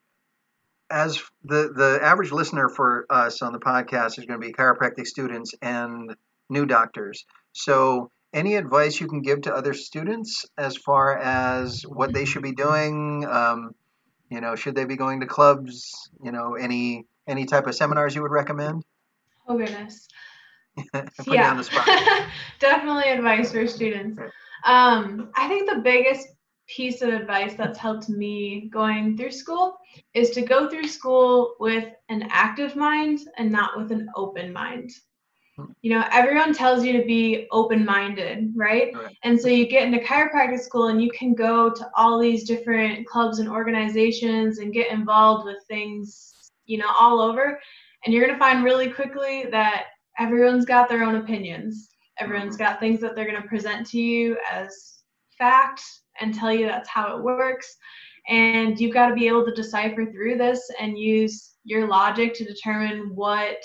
as 0.89 1.21
the 1.43 1.73
the 1.75 1.99
average 2.01 2.31
listener 2.31 2.69
for 2.69 3.05
us 3.09 3.41
on 3.41 3.51
the 3.51 3.59
podcast 3.59 4.17
is 4.19 4.25
going 4.25 4.39
to 4.39 4.47
be 4.47 4.53
chiropractic 4.53 5.05
students 5.05 5.53
and 5.61 6.15
new 6.49 6.65
doctors. 6.65 7.25
So 7.51 8.09
any 8.33 8.55
advice 8.55 8.99
you 8.99 9.07
can 9.07 9.21
give 9.21 9.41
to 9.41 9.53
other 9.53 9.73
students 9.73 10.45
as 10.57 10.75
far 10.75 11.17
as 11.17 11.83
what 11.83 12.13
they 12.13 12.25
should 12.25 12.41
be 12.41 12.53
doing? 12.53 13.25
Um, 13.25 13.75
you 14.29 14.41
know, 14.41 14.55
should 14.55 14.75
they 14.75 14.85
be 14.85 14.95
going 14.95 15.19
to 15.19 15.27
clubs? 15.27 16.09
You 16.23 16.31
know, 16.31 16.55
any 16.55 17.05
any 17.27 17.45
type 17.45 17.67
of 17.67 17.75
seminars 17.75 18.15
you 18.15 18.21
would 18.23 18.31
recommend? 18.31 18.83
Oh 19.47 19.57
goodness. 19.57 20.07
yeah. 21.27 21.61
Definitely 22.59 23.11
advice 23.11 23.51
for 23.51 23.67
students. 23.67 24.19
Um, 24.65 25.29
I 25.35 25.47
think 25.47 25.69
the 25.69 25.81
biggest 25.81 26.27
piece 26.67 27.01
of 27.01 27.09
advice 27.09 27.53
that's 27.55 27.77
helped 27.77 28.09
me 28.09 28.69
going 28.71 29.17
through 29.17 29.31
school 29.31 29.77
is 30.13 30.31
to 30.31 30.41
go 30.41 30.69
through 30.69 30.87
school 30.87 31.55
with 31.59 31.89
an 32.09 32.27
active 32.31 32.75
mind 32.75 33.19
and 33.37 33.51
not 33.51 33.77
with 33.77 33.91
an 33.91 34.09
open 34.15 34.51
mind 34.51 34.91
you 35.81 35.93
know 35.93 36.03
everyone 36.11 36.53
tells 36.53 36.83
you 36.83 36.93
to 36.93 37.05
be 37.05 37.47
open-minded 37.51 38.51
right? 38.55 38.93
right? 38.95 39.17
and 39.23 39.39
so 39.39 39.47
you 39.47 39.67
get 39.67 39.83
into 39.83 39.99
chiropractic 39.99 40.59
school 40.59 40.87
and 40.87 41.01
you 41.01 41.11
can 41.11 41.33
go 41.33 41.69
to 41.69 41.89
all 41.95 42.19
these 42.19 42.43
different 42.43 43.05
clubs 43.05 43.39
and 43.39 43.49
organizations 43.49 44.59
and 44.59 44.73
get 44.73 44.91
involved 44.91 45.45
with 45.45 45.57
things 45.67 46.33
you 46.65 46.77
know 46.77 46.89
all 46.99 47.21
over 47.21 47.59
and 48.05 48.13
you're 48.13 48.25
going 48.25 48.33
to 48.33 48.43
find 48.43 48.63
really 48.63 48.89
quickly 48.89 49.45
that 49.51 49.85
everyone's 50.19 50.65
got 50.65 50.89
their 50.89 51.03
own 51.03 51.15
opinions 51.15 51.89
everyone's 52.17 52.55
mm-hmm. 52.55 52.63
got 52.63 52.79
things 52.79 52.99
that 52.99 53.15
they're 53.15 53.29
going 53.29 53.41
to 53.41 53.47
present 53.47 53.85
to 53.85 53.99
you 53.99 54.37
as 54.51 55.01
fact 55.37 55.83
and 56.19 56.33
tell 56.33 56.51
you 56.51 56.65
that's 56.65 56.89
how 56.89 57.15
it 57.15 57.23
works 57.23 57.77
and 58.29 58.79
you've 58.79 58.93
got 58.93 59.09
to 59.09 59.15
be 59.15 59.27
able 59.27 59.45
to 59.45 59.53
decipher 59.53 60.05
through 60.05 60.37
this 60.37 60.71
and 60.79 60.97
use 60.97 61.55
your 61.65 61.87
logic 61.87 62.33
to 62.33 62.45
determine 62.45 63.13
what 63.13 63.57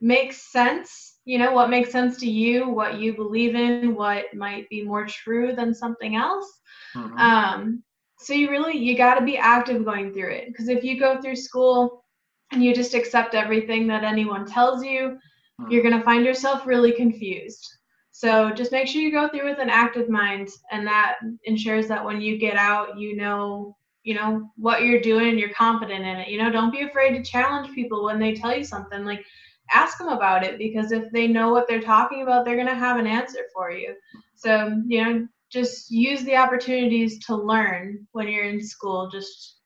makes 0.00 0.52
sense 0.52 1.13
you 1.24 1.38
know 1.38 1.52
what 1.52 1.70
makes 1.70 1.90
sense 1.90 2.18
to 2.18 2.30
you 2.30 2.68
what 2.68 2.98
you 2.98 3.14
believe 3.14 3.54
in 3.54 3.94
what 3.94 4.32
might 4.34 4.68
be 4.68 4.84
more 4.84 5.06
true 5.06 5.54
than 5.54 5.74
something 5.74 6.16
else. 6.16 6.60
Mm-hmm. 6.94 7.18
um, 7.18 7.82
so 8.18 8.32
you 8.32 8.50
really 8.50 8.76
you 8.76 8.96
got 8.96 9.18
to 9.18 9.24
be 9.24 9.36
active 9.36 9.84
going 9.84 10.12
through 10.12 10.32
it. 10.32 10.46
Because 10.48 10.68
if 10.68 10.84
you 10.84 10.98
go 10.98 11.20
through 11.20 11.36
school 11.36 12.04
and 12.52 12.62
you 12.62 12.74
just 12.74 12.94
accept 12.94 13.34
everything 13.34 13.86
that 13.88 14.04
anyone 14.04 14.46
tells 14.46 14.84
you 14.84 15.18
mm-hmm. 15.60 15.70
you're 15.70 15.82
going 15.82 15.98
to 15.98 16.04
find 16.04 16.24
yourself 16.24 16.66
really 16.66 16.92
confused. 16.92 17.66
So 18.12 18.52
just 18.52 18.70
make 18.70 18.86
sure 18.86 19.02
you 19.02 19.10
go 19.10 19.28
through 19.28 19.48
with 19.48 19.58
an 19.58 19.70
active 19.70 20.08
mind 20.08 20.48
and 20.70 20.86
that 20.86 21.16
ensures 21.44 21.88
that 21.88 22.04
when 22.04 22.20
you 22.20 22.38
get 22.38 22.56
out 22.56 22.98
you 22.98 23.16
know 23.16 23.76
you 24.04 24.14
know 24.14 24.50
what 24.56 24.82
you're 24.82 25.00
doing 25.00 25.38
you're 25.38 25.54
confident 25.54 26.04
in 26.04 26.16
it. 26.16 26.28
You 26.28 26.38
know 26.38 26.50
don't 26.50 26.70
be 26.70 26.82
afraid 26.82 27.14
to 27.14 27.30
challenge 27.30 27.74
people 27.74 28.04
when 28.04 28.20
they 28.20 28.34
tell 28.34 28.56
you 28.56 28.64
something. 28.64 29.04
Like 29.04 29.24
ask 29.72 29.98
them 29.98 30.08
about 30.08 30.44
it 30.44 30.58
because 30.58 30.92
if 30.92 31.10
they 31.12 31.26
know 31.26 31.50
what 31.50 31.66
they're 31.68 31.80
talking 31.80 32.22
about, 32.22 32.44
they're 32.44 32.56
going 32.56 32.66
to 32.66 32.74
have 32.74 32.98
an 32.98 33.06
answer 33.06 33.40
for 33.54 33.70
you. 33.70 33.94
So, 34.36 34.80
you 34.86 35.02
know, 35.02 35.26
just 35.50 35.90
use 35.90 36.24
the 36.24 36.36
opportunities 36.36 37.24
to 37.26 37.36
learn 37.36 38.06
when 38.12 38.28
you're 38.28 38.44
in 38.44 38.62
school. 38.62 39.08
Just 39.10 39.58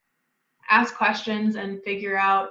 ask 0.69 0.95
questions 0.95 1.55
and 1.55 1.83
figure 1.83 2.17
out 2.17 2.49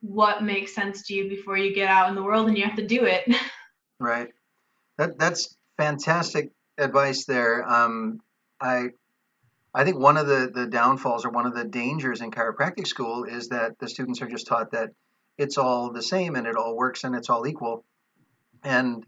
what 0.00 0.42
makes 0.42 0.74
sense 0.74 1.06
to 1.06 1.14
you 1.14 1.28
before 1.28 1.56
you 1.56 1.74
get 1.74 1.88
out 1.88 2.08
in 2.08 2.14
the 2.14 2.22
world 2.22 2.48
and 2.48 2.56
you 2.56 2.64
have 2.64 2.76
to 2.76 2.86
do 2.86 3.04
it. 3.04 3.24
right. 4.00 4.28
That 4.96 5.18
that's 5.18 5.56
fantastic 5.76 6.50
advice 6.76 7.24
there. 7.24 7.68
Um, 7.68 8.20
I 8.60 8.88
I 9.74 9.84
think 9.84 9.98
one 9.98 10.16
of 10.16 10.26
the 10.26 10.50
the 10.52 10.66
downfalls 10.66 11.24
or 11.24 11.30
one 11.30 11.46
of 11.46 11.54
the 11.54 11.64
dangers 11.64 12.20
in 12.20 12.30
chiropractic 12.30 12.86
school 12.86 13.24
is 13.24 13.48
that 13.48 13.78
the 13.78 13.88
students 13.88 14.22
are 14.22 14.28
just 14.28 14.46
taught 14.46 14.72
that 14.72 14.90
it's 15.38 15.56
all 15.56 15.92
the 15.92 16.02
same 16.02 16.34
and 16.34 16.46
it 16.46 16.56
all 16.56 16.76
works 16.76 17.04
and 17.04 17.14
it's 17.14 17.30
all 17.30 17.46
equal. 17.46 17.84
And 18.64 19.06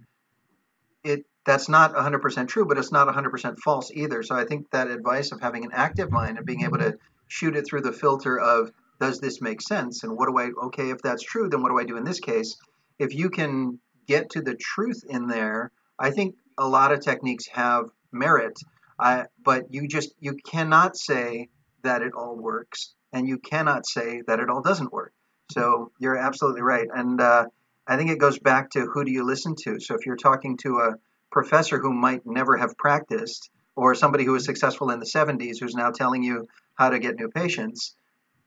it 1.05 1.25
that's 1.45 1.69
not 1.69 1.95
100% 1.95 2.49
true, 2.49 2.67
but 2.67 2.79
it's 2.79 2.93
not 2.93 3.09
100% 3.09 3.59
false 3.59 3.91
either. 3.91 4.23
So 4.23 4.37
I 4.37 4.45
think 4.45 4.71
that 4.71 4.89
advice 4.89 5.33
of 5.33 5.41
having 5.41 5.65
an 5.65 5.73
active 5.73 6.11
mind 6.11 6.37
and 6.37 6.47
being 6.47 6.63
able 6.63 6.79
to 6.79 6.97
shoot 7.29 7.57
it 7.57 7.67
through 7.67 7.83
the 7.83 7.93
filter 7.93 8.39
of 8.39 8.71
does 9.01 9.19
this 9.19 9.41
make 9.41 9.63
sense 9.63 10.05
and 10.05 10.17
what 10.17 10.29
do 10.29 10.39
I 10.39 10.51
okay 10.67 10.91
if 10.91 11.01
that's 11.01 11.23
true 11.23 11.49
then 11.49 11.63
what 11.63 11.71
do 11.71 11.79
I 11.79 11.85
do 11.85 11.97
in 11.97 12.05
this 12.05 12.21
case? 12.21 12.57
If 12.99 13.15
you 13.15 13.31
can 13.31 13.81
get 14.07 14.31
to 14.31 14.43
the 14.43 14.55
truth 14.55 15.03
in 15.09 15.27
there, 15.27 15.73
I 15.99 16.11
think 16.11 16.35
a 16.59 16.69
lot 16.69 16.93
of 16.93 17.01
techniques 17.01 17.47
have 17.53 17.87
merit. 18.13 18.59
I, 18.99 19.25
but 19.43 19.73
you 19.73 19.89
just 19.89 20.13
you 20.21 20.37
cannot 20.45 20.97
say 20.97 21.49
that 21.83 22.03
it 22.03 22.13
all 22.15 22.37
works 22.37 22.95
and 23.13 23.27
you 23.27 23.39
cannot 23.39 23.87
say 23.87 24.23
that 24.27 24.39
it 24.39 24.51
all 24.51 24.61
doesn't 24.61 24.93
work 24.93 25.15
so 25.51 25.93
you're 25.99 26.17
absolutely 26.17 26.63
right. 26.63 26.89
And 26.95 27.21
uh, 27.21 27.47
I 27.87 27.97
think 27.97 28.11
it 28.11 28.19
goes 28.19 28.39
back 28.39 28.71
to 28.71 28.87
who 28.87 29.05
do 29.05 29.11
you 29.11 29.25
listen 29.25 29.55
to. 29.65 29.81
So 29.81 29.95
if 29.95 30.07
you're 30.07 30.17
talking 30.17 30.57
to 30.59 30.79
a 30.79 30.95
professor 31.31 31.79
who 31.79 31.93
might 31.93 32.23
never 32.25 32.57
have 32.57 32.77
practiced, 32.77 33.51
or 33.77 33.95
somebody 33.95 34.25
who 34.25 34.33
was 34.33 34.45
successful 34.45 34.91
in 34.91 35.01
the 35.01 35.07
70s 35.07 35.59
who's 35.61 35.75
now 35.75 35.91
telling 35.91 36.23
you 36.23 36.47
how 36.75 36.91
to 36.91 36.99
get 36.99 37.17
new 37.17 37.29
patients, 37.29 37.95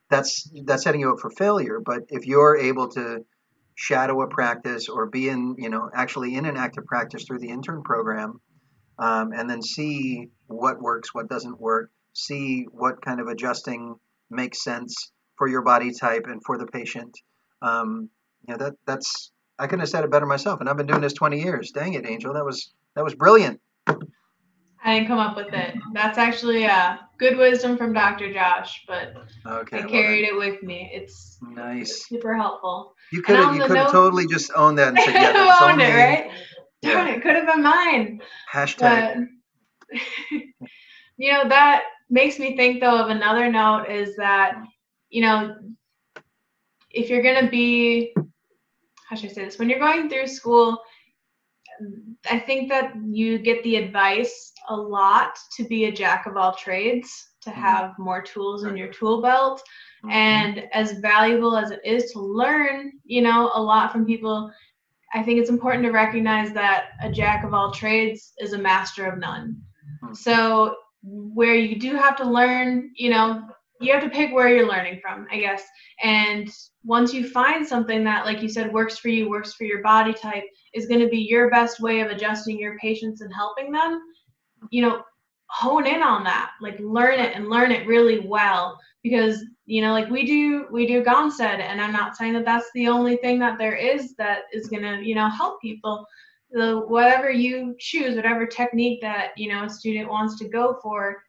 that's 0.10 0.50
that's 0.66 0.84
setting 0.84 1.02
you 1.02 1.12
up 1.12 1.20
for 1.20 1.30
failure. 1.32 1.80
But 1.84 2.04
if 2.10 2.28
you're 2.28 2.58
able 2.58 2.90
to 2.90 3.26
shadow 3.76 4.22
a 4.22 4.28
practice 4.28 4.90
or 4.90 5.08
be 5.08 5.30
in, 5.30 5.56
you 5.58 5.70
know, 5.70 5.90
actually 5.94 6.36
in 6.36 6.46
an 6.46 6.58
active 6.58 6.86
practice 6.86 7.24
through 7.24 7.40
the 7.40 7.50
intern 7.50 7.82
program, 7.84 8.40
um, 9.00 9.32
and 9.34 9.50
then 9.50 9.62
see 9.62 10.30
what 10.48 10.80
works, 10.80 11.14
what 11.14 11.28
doesn't 11.28 11.60
work, 11.60 11.90
see 12.14 12.68
what 12.72 13.02
kind 13.02 13.20
of 13.20 13.28
adjusting 13.28 13.96
makes 14.30 14.64
sense, 14.64 15.12
for 15.38 15.48
your 15.48 15.62
body 15.62 15.92
type 15.94 16.26
and 16.28 16.44
for 16.44 16.58
the 16.58 16.68
patient. 16.68 17.18
Um, 17.62 18.10
you 18.48 18.54
know, 18.54 18.66
that 18.66 18.74
that's 18.86 19.32
I 19.60 19.68
couldn't 19.68 19.82
have 19.82 19.90
said 19.90 20.04
it 20.04 20.12
better 20.12 20.26
myself. 20.26 20.60
And 20.60 20.70
I've 20.70 20.78
been 20.78 20.88
doing 20.88 21.02
this 21.02 21.14
20 21.14 21.42
years. 21.42 21.72
Dang 21.72 21.94
it, 21.94 22.06
Angel, 22.06 22.34
that 22.34 22.46
was 22.46 22.74
that 22.96 23.04
was 23.04 23.16
brilliant. 23.16 23.60
I 24.86 24.96
didn't 24.96 25.08
come 25.08 25.20
up 25.20 25.38
with 25.38 25.54
it. 25.54 25.76
That's 25.94 26.18
actually 26.18 26.66
uh, 26.66 26.98
good 27.18 27.38
wisdom 27.38 27.78
from 27.78 27.94
Dr. 27.94 28.34
Josh, 28.34 28.84
but 28.86 29.14
okay, 29.46 29.80
I 29.80 29.84
carried 29.84 30.30
well, 30.30 30.42
it 30.42 30.52
with 30.52 30.64
me. 30.64 30.92
It's 30.94 31.38
nice, 31.42 32.06
super 32.06 32.36
helpful. 32.36 32.94
You 33.12 33.22
could 33.22 33.38
have 33.38 33.56
you 33.56 33.64
could 33.66 33.78
have 33.78 33.92
totally 33.92 34.28
just 34.28 34.52
owned 34.56 34.78
that 34.80 34.90
and 34.90 35.00
said, 35.00 35.14
"Yeah, 35.14 35.32
that's 35.34 35.62
owned 35.62 35.82
it, 35.82 35.96
right?" 35.96 36.32
Darn, 36.82 37.08
yeah. 37.08 37.14
it 37.14 37.22
could 37.22 37.36
have 37.36 37.48
been 37.48 37.64
mine. 37.64 38.22
Hashtag. 38.52 39.28
But, 39.90 40.00
you 41.18 41.32
know 41.32 41.48
that 41.48 41.84
makes 42.10 42.38
me 42.38 42.58
think 42.58 42.82
though 42.82 42.98
of 42.98 43.10
another 43.10 43.50
note 43.50 43.86
is 43.90 44.18
that 44.18 44.56
you 45.14 45.22
know, 45.22 45.56
if 46.90 47.08
you're 47.08 47.22
going 47.22 47.46
to 47.46 47.52
be, 47.52 48.16
how 49.08 49.16
should 49.16 49.30
I 49.30 49.34
say 49.34 49.46
this? 49.46 49.60
When 49.60 49.70
you're 49.70 49.80
going 49.80 50.10
through 50.10 50.26
school, 50.26 50.82
I 52.32 52.40
think 52.40 52.68
that 52.70 52.94
you 53.06 53.38
get 53.38 53.64
the 53.64 53.76
advice 53.76 54.52
a 54.70 54.76
lot 54.76 55.38
to 55.56 55.66
be 55.66 55.86
a 55.86 55.92
jack 55.92 56.26
of 56.26 56.36
all 56.36 56.56
trades, 56.56 57.30
to 57.42 57.52
mm-hmm. 57.52 57.62
have 57.62 57.92
more 58.00 58.24
tools 58.24 58.64
in 58.64 58.76
your 58.76 58.92
tool 58.92 59.22
belt. 59.22 59.62
Mm-hmm. 60.04 60.12
And 60.12 60.64
as 60.74 60.94
valuable 60.94 61.56
as 61.56 61.70
it 61.70 61.82
is 61.86 62.12
to 62.14 62.20
learn, 62.20 62.94
you 63.06 63.22
know, 63.22 63.52
a 63.54 63.62
lot 63.62 63.92
from 63.92 64.08
people, 64.08 64.52
I 65.14 65.22
think 65.22 65.40
it's 65.40 65.52
important 65.52 65.84
to 65.86 65.92
recognize 65.92 66.54
that 66.54 66.86
a 67.04 67.12
jack 67.12 67.44
of 67.44 67.54
all 67.54 67.72
trades 67.72 68.34
is 68.40 68.54
a 68.54 68.58
master 68.58 69.06
of 69.06 69.20
none. 69.20 69.62
Mm-hmm. 70.04 70.16
So 70.16 70.76
where 71.04 71.54
you 71.54 71.80
do 71.80 71.96
have 71.96 72.16
to 72.16 72.24
learn, 72.24 72.92
you 72.96 73.12
know, 73.12 73.44
you 73.84 73.94
have 73.94 74.04
to 74.04 74.10
pick 74.10 74.34
where 74.34 74.48
you're 74.48 74.68
learning 74.68 75.00
from, 75.02 75.28
I 75.32 75.40
guess. 75.40 75.64
And 76.02 76.50
once 76.84 77.14
you 77.14 77.30
find 77.30 77.66
something 77.66 78.04
that, 78.04 78.26
like 78.26 78.42
you 78.42 78.50
said, 78.50 78.72
works 78.72 78.98
for 78.98 79.10
you, 79.10 79.30
works 79.30 79.54
for 79.54 79.64
your 79.66 79.82
body 79.82 80.14
type, 80.14 80.46
is 80.74 80.88
going 80.88 81.02
to 81.02 81.08
be 81.08 81.20
your 81.20 81.50
best 81.50 81.80
way 81.80 82.02
of 82.02 82.10
adjusting 82.10 82.60
your 82.60 82.78
patients 82.80 83.22
and 83.22 83.34
helping 83.34 83.72
them, 83.72 84.02
you 84.72 84.82
know, 84.82 85.04
hone 85.48 85.86
in 85.86 86.02
on 86.02 86.24
that. 86.24 86.52
Like 86.62 86.80
learn 86.80 87.20
it 87.20 87.36
and 87.36 87.50
learn 87.50 87.72
it 87.72 87.88
really 87.88 88.20
well. 88.20 88.80
Because, 89.04 89.44
you 89.66 89.82
know, 89.82 89.92
like 89.92 90.10
we 90.10 90.26
do, 90.26 90.66
we 90.72 90.88
do 90.88 91.04
Gonstead, 91.04 91.60
and 91.60 91.82
I'm 91.82 91.92
not 91.92 92.16
saying 92.16 92.34
that 92.34 92.46
that's 92.46 92.70
the 92.74 92.88
only 92.88 93.18
thing 93.18 93.38
that 93.40 93.58
there 93.58 93.76
is 93.76 94.16
that 94.16 94.44
is 94.54 94.68
going 94.68 94.84
to, 94.84 95.06
you 95.06 95.14
know, 95.14 95.30
help 95.30 95.62
people. 95.62 96.06
The, 96.52 96.86
whatever 96.88 97.30
you 97.30 97.76
choose, 97.80 98.16
whatever 98.16 98.46
technique 98.46 99.02
that, 99.02 99.32
you 99.36 99.52
know, 99.52 99.64
a 99.64 99.70
student 99.70 100.10
wants 100.10 100.38
to 100.38 100.48
go 100.48 100.78
for, 100.82 101.22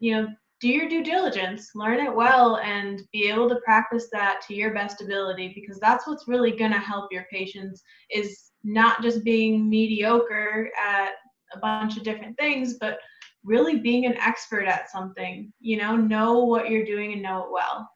you 0.00 0.16
know, 0.16 0.28
do 0.62 0.68
your 0.68 0.88
due 0.88 1.02
diligence, 1.02 1.72
learn 1.74 1.98
it 1.98 2.14
well, 2.14 2.58
and 2.58 3.02
be 3.12 3.28
able 3.28 3.48
to 3.48 3.56
practice 3.64 4.08
that 4.12 4.40
to 4.46 4.54
your 4.54 4.72
best 4.72 5.02
ability 5.02 5.52
because 5.56 5.80
that's 5.80 6.06
what's 6.06 6.28
really 6.28 6.52
going 6.52 6.70
to 6.70 6.78
help 6.78 7.12
your 7.12 7.26
patients 7.32 7.82
is 8.10 8.52
not 8.62 9.02
just 9.02 9.24
being 9.24 9.68
mediocre 9.68 10.70
at 10.80 11.10
a 11.52 11.58
bunch 11.58 11.96
of 11.96 12.04
different 12.04 12.38
things, 12.38 12.74
but 12.80 12.98
really 13.42 13.80
being 13.80 14.06
an 14.06 14.16
expert 14.18 14.66
at 14.66 14.88
something. 14.88 15.52
You 15.58 15.78
know, 15.78 15.96
know 15.96 16.44
what 16.44 16.70
you're 16.70 16.86
doing 16.86 17.12
and 17.12 17.22
know 17.22 17.42
it 17.42 17.50
well. 17.50 17.90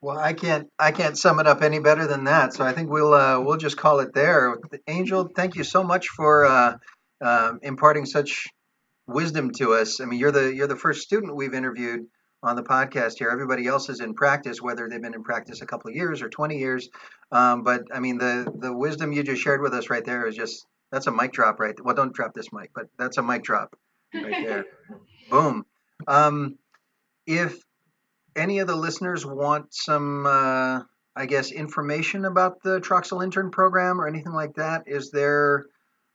Well, 0.00 0.18
I 0.18 0.32
can't 0.32 0.68
I 0.78 0.90
can't 0.90 1.18
sum 1.18 1.38
it 1.38 1.46
up 1.46 1.60
any 1.60 1.80
better 1.80 2.06
than 2.06 2.24
that. 2.24 2.54
So 2.54 2.64
I 2.64 2.72
think 2.72 2.90
we'll 2.90 3.12
uh, 3.12 3.40
we'll 3.40 3.58
just 3.58 3.76
call 3.76 4.00
it 4.00 4.14
there. 4.14 4.56
Angel, 4.88 5.28
thank 5.36 5.54
you 5.54 5.64
so 5.64 5.82
much 5.84 6.08
for 6.08 6.46
uh, 6.46 6.76
uh, 7.22 7.52
imparting 7.62 8.06
such 8.06 8.46
wisdom 9.06 9.50
to 9.52 9.74
us. 9.74 10.00
I 10.00 10.06
mean, 10.06 10.18
you're 10.18 10.32
the 10.32 10.54
you're 10.54 10.66
the 10.66 10.76
first 10.76 11.02
student 11.02 11.36
we've 11.36 11.54
interviewed 11.54 12.06
on 12.42 12.56
the 12.56 12.62
podcast 12.62 13.18
here. 13.18 13.30
Everybody 13.30 13.66
else 13.66 13.88
is 13.88 14.00
in 14.00 14.14
practice, 14.14 14.60
whether 14.60 14.88
they've 14.88 15.00
been 15.00 15.14
in 15.14 15.24
practice 15.24 15.62
a 15.62 15.66
couple 15.66 15.90
of 15.90 15.96
years 15.96 16.22
or 16.22 16.28
20 16.28 16.58
years. 16.58 16.88
Um, 17.32 17.62
but 17.62 17.82
I 17.92 18.00
mean, 18.00 18.18
the 18.18 18.52
the 18.58 18.72
wisdom 18.76 19.12
you 19.12 19.22
just 19.22 19.42
shared 19.42 19.62
with 19.62 19.74
us 19.74 19.90
right 19.90 20.04
there 20.04 20.26
is 20.26 20.36
just 20.36 20.66
that's 20.92 21.06
a 21.06 21.12
mic 21.12 21.32
drop, 21.32 21.58
right? 21.58 21.74
Well, 21.82 21.94
don't 21.94 22.12
drop 22.12 22.34
this 22.34 22.52
mic, 22.52 22.70
but 22.74 22.86
that's 22.98 23.18
a 23.18 23.22
mic 23.22 23.42
drop 23.42 23.76
right 24.14 24.46
there. 24.46 24.64
Boom. 25.30 25.64
Um, 26.06 26.58
if 27.26 27.58
any 28.36 28.58
of 28.58 28.66
the 28.66 28.76
listeners 28.76 29.24
want 29.24 29.72
some, 29.74 30.26
uh, 30.26 30.80
I 31.16 31.26
guess, 31.26 31.50
information 31.50 32.24
about 32.24 32.62
the 32.62 32.80
Troxell 32.80 33.24
intern 33.24 33.50
program 33.50 34.00
or 34.00 34.06
anything 34.06 34.32
like 34.32 34.54
that, 34.54 34.84
is 34.86 35.10
there 35.10 35.66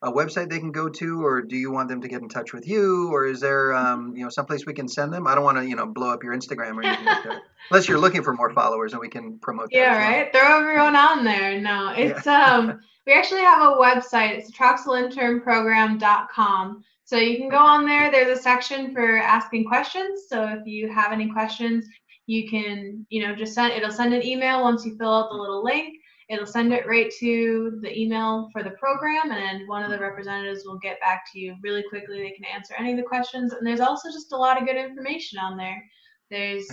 a 0.02 0.10
website 0.12 0.50
they 0.50 0.60
can 0.60 0.72
go 0.72 0.88
to, 0.88 1.26
or 1.26 1.42
do 1.42 1.58
you 1.58 1.72
want 1.72 1.90
them 1.90 2.00
to 2.02 2.08
get 2.08 2.22
in 2.22 2.30
touch 2.30 2.54
with 2.54 2.66
you, 2.68 3.12
or 3.12 3.26
is 3.26 3.42
there 3.42 3.74
um, 3.74 4.16
you 4.16 4.24
know 4.24 4.30
someplace 4.30 4.66
we 4.66 4.74
can 4.74 4.88
send 4.88 5.12
them? 5.14 5.28
I 5.28 5.36
don't 5.36 5.44
want 5.44 5.58
to 5.58 5.68
you 5.68 5.76
know 5.76 5.86
blow 5.86 6.10
up 6.10 6.24
your 6.24 6.34
Instagram 6.34 6.78
or 6.78 6.84
anything 6.84 7.06
like 7.06 7.26
that, 7.26 7.42
unless 7.70 7.90
you're 7.90 8.00
looking 8.00 8.24
for 8.24 8.34
more 8.34 8.54
followers 8.54 8.94
and 8.94 9.02
we 9.02 9.10
can 9.10 9.38
promote. 9.40 9.68
Yeah, 9.72 9.98
right. 9.98 10.32
Throw 10.32 10.60
everyone 10.60 10.96
on 10.96 11.26
there. 11.26 11.60
No, 11.60 11.94
it's 11.96 12.26
yeah. 12.26 12.46
um 12.46 12.80
we 13.06 13.12
actually 13.14 13.42
have 13.42 13.62
a 13.62 13.76
website. 13.76 14.38
It's 14.38 14.52
troxellinternprogram.com. 14.52 16.84
So 17.04 17.18
you 17.18 17.38
can 17.38 17.50
go 17.50 17.58
on 17.58 17.86
there. 17.86 18.10
There's 18.12 18.38
a 18.38 18.42
section 18.42 18.94
for 18.94 19.18
asking 19.18 19.66
questions. 19.66 20.28
So 20.30 20.46
if 20.46 20.66
you 20.66 20.90
have 20.94 21.12
any 21.12 21.30
questions, 21.30 21.86
you 22.26 22.50
can 22.50 23.06
you 23.10 23.28
know 23.28 23.36
just 23.36 23.54
send 23.54 23.74
it'll 23.74 23.92
send 23.92 24.14
an 24.14 24.26
email 24.26 24.62
once 24.62 24.86
you 24.86 24.96
fill 24.96 25.14
out 25.14 25.30
the 25.30 25.36
little 25.36 25.62
link 25.64 25.99
It'll 26.30 26.46
send 26.46 26.72
it 26.74 26.86
right 26.86 27.12
to 27.20 27.80
the 27.82 28.00
email 28.00 28.50
for 28.54 28.62
the 28.62 28.72
program, 28.72 29.32
and 29.32 29.68
one 29.68 29.84
of 29.84 29.90
the 29.90 29.98
representatives 29.98 30.64
will 30.64 30.78
get 30.78 31.00
back 31.00 31.24
to 31.34 31.40
you 31.40 31.56
really 31.64 31.84
quickly. 31.90 32.22
They 32.22 32.32
can 32.32 32.46
answer 32.46 32.76
any 32.78 32.92
of 32.92 32.98
the 32.98 33.04
questions, 33.04 33.54
and 33.54 33.66
there's 33.66 33.80
also 33.80 34.10
just 34.12 34.32
a 34.32 34.38
lot 34.38 34.62
of 34.62 34.68
good 34.68 34.78
information 34.78 35.40
on 35.40 35.58
there. 35.58 35.84
There's 36.30 36.68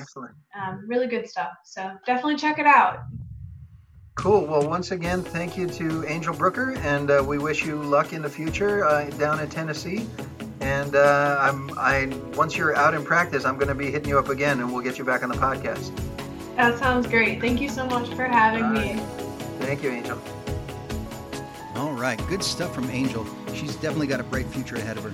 um, 0.61 0.85
really 0.87 1.07
good 1.07 1.27
stuff, 1.27 1.53
so 1.65 1.91
definitely 2.05 2.37
check 2.37 2.59
it 2.59 2.67
out. 2.67 2.99
Cool. 4.17 4.47
Well, 4.47 4.69
once 4.69 4.91
again, 4.91 5.23
thank 5.23 5.57
you 5.57 5.67
to 5.69 6.05
Angel 6.07 6.35
Bruecker, 6.35 6.77
and 6.79 7.11
uh, 7.11 7.25
we 7.27 7.39
wish 7.39 7.65
you 7.65 7.77
luck 7.77 8.13
in 8.13 8.21
the 8.21 8.31
future 8.31 8.85
uh, 8.85 9.09
down 9.11 9.41
in 9.41 9.49
Tennessee. 9.49 10.07
And 10.61 10.97
uh, 10.97 11.39
I'm, 11.41 11.71
I 11.79 12.07
once 12.35 12.57
you're 12.57 12.75
out 12.75 12.93
in 12.93 13.05
practice, 13.05 13.45
I'm 13.45 13.57
going 13.57 13.69
to 13.69 13.75
be 13.75 13.91
hitting 13.91 14.09
you 14.09 14.19
up 14.19 14.29
again, 14.29 14.61
and 14.61 14.73
we'll 14.73 14.83
get 14.83 14.99
you 14.99 15.05
back 15.05 15.23
on 15.23 15.29
the 15.29 15.37
podcast. 15.37 15.95
That 16.57 16.79
sounds 16.79 17.07
great. 17.07 17.41
Thank 17.41 17.61
you 17.61 17.69
so 17.69 17.87
much 17.87 18.09
for 18.15 18.25
having 18.25 18.73
me. 18.73 19.26
Thank 19.67 19.83
you, 19.83 19.91
Angel. 19.91 20.19
All 21.75 21.93
right, 21.93 22.17
good 22.29 22.45
stuff 22.45 22.73
from 22.73 22.89
Angel. 22.89 23.27
She's 23.53 23.75
definitely 23.75 24.07
got 24.07 24.21
a 24.21 24.23
bright 24.23 24.47
future 24.47 24.77
ahead 24.77 24.97
of 24.97 25.03
her. 25.03 25.13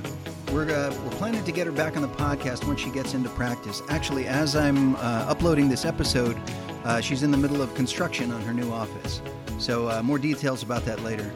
We're, 0.52 0.68
uh, 0.68 0.94
we're 1.02 1.10
planning 1.12 1.42
to 1.42 1.52
get 1.52 1.64
her 1.64 1.72
back 1.72 1.96
on 1.96 2.02
the 2.02 2.08
podcast 2.08 2.66
once 2.66 2.78
she 2.78 2.90
gets 2.90 3.14
into 3.14 3.30
practice. 3.30 3.80
Actually, 3.88 4.26
as 4.26 4.54
I'm 4.54 4.94
uh, 4.96 5.24
uploading 5.26 5.70
this 5.70 5.86
episode, 5.86 6.36
uh, 6.84 7.00
she's 7.00 7.22
in 7.22 7.30
the 7.30 7.38
middle 7.38 7.62
of 7.62 7.74
construction 7.74 8.30
on 8.30 8.42
her 8.42 8.52
new 8.52 8.70
office. 8.70 9.22
So, 9.56 9.88
uh, 9.88 10.02
more 10.02 10.18
details 10.18 10.62
about 10.62 10.84
that 10.84 11.02
later. 11.02 11.32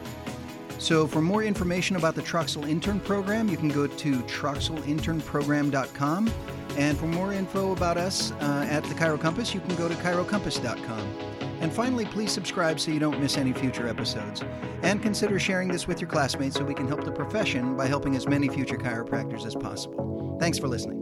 So, 0.77 1.07
for 1.07 1.19
more 1.19 1.41
information 1.41 1.95
about 1.95 2.13
the 2.13 2.21
Troxell 2.21 2.69
Intern 2.69 2.99
Program, 2.99 3.49
you 3.49 3.57
can 3.57 3.69
go 3.69 3.87
to 3.87 4.19
troxellinternprogram.com. 4.21 6.31
And 6.77 6.95
for 6.95 7.07
more 7.07 7.33
info 7.33 7.71
about 7.71 7.97
us 7.97 8.31
uh, 8.33 8.67
at 8.69 8.83
the 8.83 8.93
Chiro 8.93 9.19
Compass, 9.19 9.55
you 9.55 9.59
can 9.59 9.75
go 9.75 9.87
to 9.87 9.95
chirocompass.com. 9.95 11.26
And 11.67 11.75
finally, 11.75 12.05
please 12.05 12.31
subscribe 12.31 12.79
so 12.79 12.91
you 12.91 12.99
don't 13.01 13.19
miss 13.19 13.37
any 13.37 13.51
future 13.51 13.89
episodes. 13.89 14.41
And 14.83 15.03
consider 15.03 15.37
sharing 15.37 15.67
this 15.67 15.85
with 15.85 15.99
your 15.99 16.09
classmates 16.09 16.55
so 16.55 16.63
we 16.63 16.73
can 16.73 16.87
help 16.87 17.03
the 17.03 17.11
profession 17.11 17.75
by 17.75 17.87
helping 17.87 18.15
as 18.15 18.25
many 18.25 18.47
future 18.47 18.77
chiropractors 18.77 19.45
as 19.45 19.53
possible. 19.53 20.37
Thanks 20.39 20.57
for 20.57 20.69
listening. 20.69 20.96